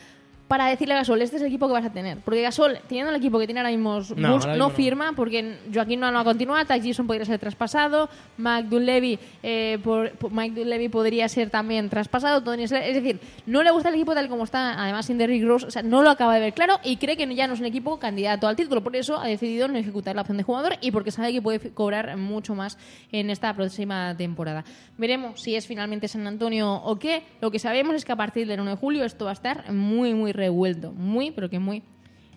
para 0.52 0.66
decirle 0.66 0.92
a 0.92 0.98
Gasol, 0.98 1.22
este 1.22 1.36
es 1.36 1.42
el 1.42 1.48
equipo 1.48 1.66
que 1.66 1.72
vas 1.72 1.86
a 1.86 1.90
tener. 1.94 2.18
Porque 2.18 2.42
Gasol, 2.42 2.76
teniendo 2.86 3.08
el 3.10 3.16
equipo 3.16 3.38
que 3.38 3.46
tiene 3.46 3.60
ahora 3.60 3.70
mismo 3.70 4.00
No, 4.16 4.32
Bulls, 4.32 4.44
ahora 4.44 4.56
no 4.58 4.66
mismo 4.66 4.68
no. 4.68 4.70
firma 4.70 5.12
porque 5.16 5.56
Joaquín 5.72 5.98
no, 5.98 6.10
no 6.10 6.18
ha 6.18 6.24
continuado, 6.24 6.62
Taj 6.66 6.82
Gibson 6.82 7.06
podría 7.06 7.24
ser 7.24 7.38
traspasado, 7.38 8.10
Mike 8.36 8.68
Dunleavy, 8.68 9.18
eh, 9.42 9.78
por- 9.82 10.10
por- 10.12 10.30
Mike 10.30 10.60
Dunleavy 10.60 10.90
podría 10.90 11.26
ser 11.30 11.48
también 11.48 11.88
traspasado, 11.88 12.42
Tony 12.42 12.64
es 12.64 12.70
decir, 12.70 13.18
no 13.46 13.62
le 13.62 13.70
gusta 13.70 13.88
el 13.88 13.94
equipo 13.94 14.12
tal 14.12 14.28
como 14.28 14.44
está, 14.44 14.74
además 14.82 15.06
sin 15.06 15.16
Derrick 15.16 15.42
Rose, 15.42 15.64
o 15.64 15.70
sea, 15.70 15.82
no 15.82 16.02
lo 16.02 16.10
acaba 16.10 16.34
de 16.34 16.40
ver 16.40 16.52
claro 16.52 16.78
y 16.84 16.98
cree 16.98 17.16
que 17.16 17.34
ya 17.34 17.46
no 17.46 17.54
es 17.54 17.60
un 17.60 17.66
equipo 17.66 17.98
candidato 17.98 18.46
al 18.46 18.54
título, 18.54 18.82
por 18.82 18.94
eso 18.94 19.18
ha 19.18 19.26
decidido 19.28 19.68
no 19.68 19.78
ejecutar 19.78 20.14
la 20.14 20.20
opción 20.20 20.36
de 20.36 20.42
jugador 20.42 20.74
y 20.82 20.90
porque 20.90 21.10
sabe 21.10 21.32
que 21.32 21.40
puede 21.40 21.70
cobrar 21.72 22.14
mucho 22.18 22.54
más 22.54 22.76
en 23.10 23.30
esta 23.30 23.54
próxima 23.54 24.14
temporada. 24.18 24.64
Veremos 24.98 25.40
si 25.40 25.54
es 25.56 25.66
finalmente 25.66 26.08
San 26.08 26.26
Antonio 26.26 26.74
o 26.74 26.98
qué, 26.98 27.22
lo 27.40 27.50
que 27.50 27.58
sabemos 27.58 27.94
es 27.94 28.04
que 28.04 28.12
a 28.12 28.16
partir 28.16 28.46
del 28.46 28.60
1 28.60 28.70
de 28.72 28.76
julio 28.76 29.04
esto 29.04 29.24
va 29.24 29.30
a 29.30 29.34
estar 29.34 29.72
muy, 29.72 30.12
muy 30.12 30.32
revuelto, 30.42 30.92
muy, 30.92 31.30
pero 31.30 31.48
que 31.48 31.58
muy 31.58 31.82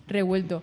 revuelto. 0.06 0.62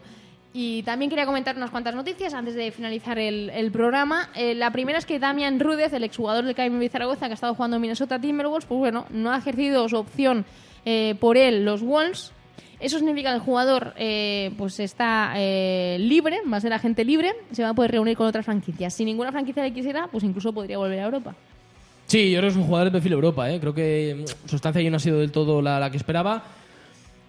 Y 0.54 0.84
también 0.84 1.10
quería 1.10 1.26
comentar 1.26 1.58
unas 1.58 1.72
cuantas 1.72 1.96
noticias 1.96 2.34
antes 2.34 2.54
de 2.54 2.72
finalizar 2.72 3.18
el, 3.18 3.50
el 3.50 3.72
programa. 3.72 4.30
Eh, 4.36 4.54
la 4.54 4.72
primera 4.72 5.00
es 5.00 5.06
que 5.06 5.18
Damian 5.20 5.60
Rudez, 5.60 5.92
el 5.94 6.04
exjugador 6.04 6.46
del 6.46 6.56
KMB 6.56 6.90
Zaragoza 6.90 7.26
que 7.26 7.32
ha 7.32 7.34
estado 7.34 7.56
jugando 7.56 7.78
en 7.78 7.82
Minnesota 7.82 8.20
Timberwolves, 8.20 8.66
pues 8.66 8.80
bueno, 8.80 9.06
no 9.10 9.32
ha 9.32 9.38
ejercido 9.38 9.90
su 9.90 9.98
opción 9.98 10.46
eh, 10.86 11.16
por 11.20 11.38
él 11.38 11.66
los 11.66 11.82
Wolves. 11.82 12.32
Eso 12.80 12.98
significa 13.00 13.30
que 13.30 13.36
el 13.36 13.42
jugador 13.42 13.94
eh, 13.98 14.52
pues 14.58 14.80
está 14.80 15.34
eh, 15.38 15.98
libre, 16.00 16.40
va 16.52 16.58
a 16.58 16.62
ser 16.62 16.74
agente 16.74 17.06
libre, 17.06 17.32
se 17.52 17.64
va 17.64 17.70
a 17.70 17.74
poder 17.74 17.92
reunir 17.92 18.16
con 18.18 18.28
otras 18.28 18.46
franquicias. 18.46 18.94
Si 18.94 19.06
ninguna 19.06 19.32
franquicia 19.32 19.64
le 19.64 19.74
quisiera, 19.74 20.08
pues 20.12 20.24
incluso 20.24 20.54
podría 20.54 20.78
volver 20.78 21.00
a 21.00 21.06
Europa. 21.06 21.34
Sí, 22.08 22.30
yo 22.30 22.40
creo 22.40 22.50
que 22.50 22.52
es 22.52 22.58
un 22.58 22.66
jugador 22.66 22.88
de 22.88 22.92
perfil 22.92 23.14
Europa. 23.14 23.50
¿eh? 23.50 23.60
Creo 23.60 23.74
que 23.74 24.26
mm, 24.26 24.50
su 24.50 24.58
estancia 24.58 24.82
ahí 24.82 24.90
no 24.90 24.98
ha 24.98 25.00
sido 25.00 25.20
del 25.20 25.32
todo 25.32 25.62
la, 25.62 25.80
la 25.80 25.90
que 25.90 25.98
esperaba. 25.98 26.44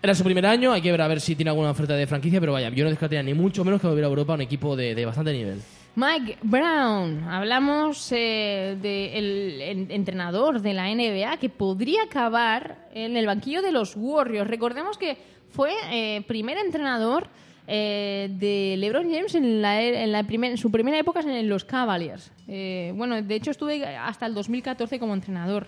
Era 0.05 0.15
su 0.15 0.23
primer 0.23 0.45
año, 0.45 0.71
hay 0.71 0.83
que 0.83 0.91
ver 0.91 1.01
a 1.01 1.09
ver 1.09 1.19
si 1.19 1.35
tiene 1.35 1.49
alguna 1.49 1.71
oferta 1.71 1.95
de 1.95 2.07
franquicia, 2.07 2.39
pero 2.39 2.53
vaya, 2.53 2.69
yo 2.69 2.85
no 2.85 2.91
descartaría 2.91 3.23
ni 3.23 3.33
mucho 3.33 3.65
menos 3.65 3.81
que 3.81 3.87
volver 3.87 4.05
a 4.05 4.09
Europa 4.09 4.35
un 4.35 4.43
equipo 4.43 4.77
de, 4.77 4.95
de 4.95 5.07
bastante 5.07 5.33
nivel. 5.33 5.63
Mike 5.97 6.37
Brown, 6.43 7.25
hablamos 7.27 8.11
del 8.11 8.83
de 8.83 9.87
entrenador 9.89 10.61
de 10.61 10.75
la 10.75 10.95
NBA 10.95 11.39
que 11.39 11.49
podría 11.49 12.03
acabar 12.03 12.87
en 12.93 13.17
el 13.17 13.25
banquillo 13.25 13.63
de 13.63 13.73
los 13.73 13.95
Warriors. 13.97 14.47
Recordemos 14.51 14.99
que 14.99 15.17
fue 15.49 15.73
eh, 15.91 16.21
primer 16.29 16.59
entrenador 16.59 17.29
eh, 17.67 18.29
de 18.31 18.75
LeBron 18.77 19.11
James 19.11 19.35
en, 19.35 19.63
la, 19.63 19.81
en, 19.83 20.13
la 20.13 20.23
primer- 20.25 20.51
en 20.51 20.59
su 20.59 20.71
primera 20.71 20.99
época 20.99 21.21
en 21.21 21.49
los 21.49 21.65
Cavaliers. 21.65 22.31
Eh, 22.47 22.93
bueno, 22.95 23.23
de 23.23 23.35
hecho 23.35 23.53
estuve 23.53 23.87
hasta 23.87 24.27
el 24.27 24.35
2014 24.35 24.99
como 24.99 25.15
entrenador. 25.15 25.67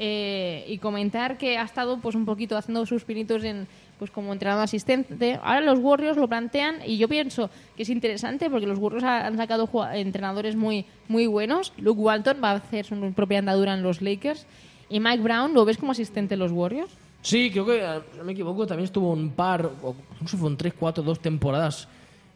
Eh, 0.00 0.64
y 0.68 0.78
comentar 0.78 1.38
que 1.38 1.58
ha 1.58 1.64
estado 1.64 1.98
pues 1.98 2.14
un 2.14 2.24
poquito 2.24 2.56
haciendo 2.56 2.86
sus 2.86 3.02
pinitos 3.02 3.42
en 3.42 3.66
pues 3.98 4.12
como 4.12 4.32
entrenador 4.32 4.62
asistente. 4.62 5.40
Ahora 5.42 5.60
los 5.60 5.80
Warriors 5.80 6.16
lo 6.16 6.28
plantean 6.28 6.76
y 6.86 6.98
yo 6.98 7.08
pienso 7.08 7.50
que 7.76 7.82
es 7.82 7.88
interesante 7.88 8.48
porque 8.48 8.66
los 8.68 8.78
Warriors 8.78 9.02
ha- 9.02 9.26
han 9.26 9.36
sacado 9.36 9.68
entrenadores 9.92 10.54
muy 10.54 10.84
muy 11.08 11.26
buenos. 11.26 11.72
Luke 11.78 12.00
Walton 12.00 12.36
va 12.42 12.52
a 12.52 12.54
hacer 12.58 12.84
su 12.84 12.94
propia 13.12 13.40
andadura 13.40 13.74
en 13.74 13.82
los 13.82 14.00
Lakers 14.00 14.46
y 14.88 15.00
Mike 15.00 15.20
Brown 15.24 15.52
lo 15.52 15.64
ves 15.64 15.78
como 15.78 15.90
asistente 15.90 16.34
en 16.34 16.40
los 16.40 16.52
Warriors. 16.52 16.92
Sí, 17.22 17.50
creo 17.50 17.66
que, 17.66 17.80
si 18.12 18.18
no 18.18 18.24
me 18.24 18.30
equivoco, 18.32 18.68
también 18.68 18.84
estuvo 18.84 19.10
un 19.12 19.30
par, 19.30 19.66
o 19.82 19.96
no 20.20 20.28
sé, 20.28 20.36
fueron 20.36 20.56
tres, 20.56 20.74
cuatro, 20.78 21.02
dos 21.02 21.18
temporadas 21.18 21.88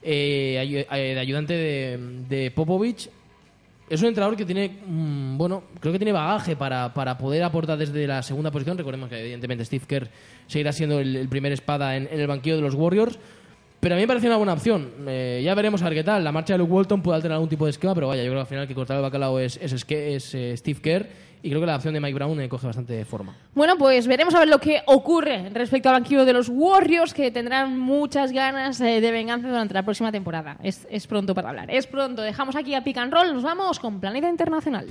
eh, 0.02 0.84
eh, 0.90 0.96
de 1.14 1.20
ayudante 1.20 1.52
de, 1.54 1.98
de 2.28 2.50
Popovich. 2.50 3.08
Es 3.92 4.00
un 4.00 4.08
entrenador 4.08 4.38
que 4.38 4.46
tiene, 4.46 4.70
mm, 4.86 5.36
bueno, 5.36 5.64
creo 5.78 5.92
que 5.92 5.98
tiene 5.98 6.12
bagaje 6.12 6.56
para, 6.56 6.94
para 6.94 7.18
poder 7.18 7.42
aportar 7.42 7.76
desde 7.76 8.06
la 8.06 8.22
segunda 8.22 8.50
posición. 8.50 8.78
Recordemos 8.78 9.10
que, 9.10 9.20
evidentemente, 9.20 9.66
Steve 9.66 9.84
Kerr 9.86 10.08
seguirá 10.46 10.72
siendo 10.72 10.98
el, 10.98 11.28
primer 11.28 11.52
espada 11.52 11.94
en, 11.94 12.08
el 12.10 12.26
banquillo 12.26 12.56
de 12.56 12.62
los 12.62 12.74
Warriors. 12.74 13.18
Pero 13.80 13.94
a 13.94 13.96
mí 13.96 14.04
me 14.04 14.08
parece 14.08 14.28
una 14.28 14.38
buena 14.38 14.54
opción. 14.54 14.88
Eh, 15.06 15.42
ya 15.44 15.54
veremos 15.54 15.82
a 15.82 15.90
ver 15.90 15.94
qué 15.94 16.04
tal. 16.04 16.24
La 16.24 16.32
marcha 16.32 16.54
de 16.54 16.60
Luke 16.60 16.72
Walton 16.72 17.02
puede 17.02 17.16
alterar 17.16 17.34
algún 17.34 17.50
tipo 17.50 17.66
de 17.66 17.72
esquema, 17.72 17.94
pero 17.94 18.08
vaya, 18.08 18.22
yo 18.22 18.30
creo 18.30 18.38
que 18.38 18.40
al 18.40 18.46
final 18.46 18.66
que 18.66 18.74
cortar 18.74 18.96
el 18.96 19.02
bacalao 19.02 19.38
es, 19.38 19.58
es, 19.60 19.74
es, 19.74 19.84
es, 19.90 20.34
eh, 20.36 20.56
Steve 20.56 20.80
Kerr. 20.80 21.06
Y 21.42 21.48
creo 21.48 21.60
que 21.60 21.66
la 21.66 21.76
opción 21.76 21.92
de 21.92 22.00
Mike 22.00 22.14
Brown 22.14 22.40
eh, 22.40 22.48
coge 22.48 22.66
bastante 22.66 23.04
forma. 23.04 23.34
Bueno, 23.54 23.76
pues 23.76 24.06
veremos 24.06 24.34
a 24.34 24.38
ver 24.38 24.48
lo 24.48 24.58
que 24.58 24.82
ocurre 24.86 25.50
respecto 25.50 25.88
al 25.88 25.96
banquillo 25.96 26.24
de 26.24 26.32
los 26.32 26.48
Warriors, 26.48 27.12
que 27.12 27.30
tendrán 27.30 27.78
muchas 27.78 28.30
ganas 28.32 28.80
eh, 28.80 29.00
de 29.00 29.10
venganza 29.10 29.48
durante 29.48 29.74
la 29.74 29.82
próxima 29.82 30.12
temporada. 30.12 30.56
Es, 30.62 30.86
es 30.88 31.06
pronto 31.06 31.34
para 31.34 31.50
hablar. 31.50 31.70
Es 31.70 31.86
pronto. 31.86 32.22
Dejamos 32.22 32.54
aquí 32.54 32.74
a 32.74 32.84
Pick 32.84 32.96
and 32.98 33.12
Roll. 33.12 33.34
Nos 33.34 33.42
vamos 33.42 33.80
con 33.80 34.00
Planeta 34.00 34.28
Internacional. 34.28 34.86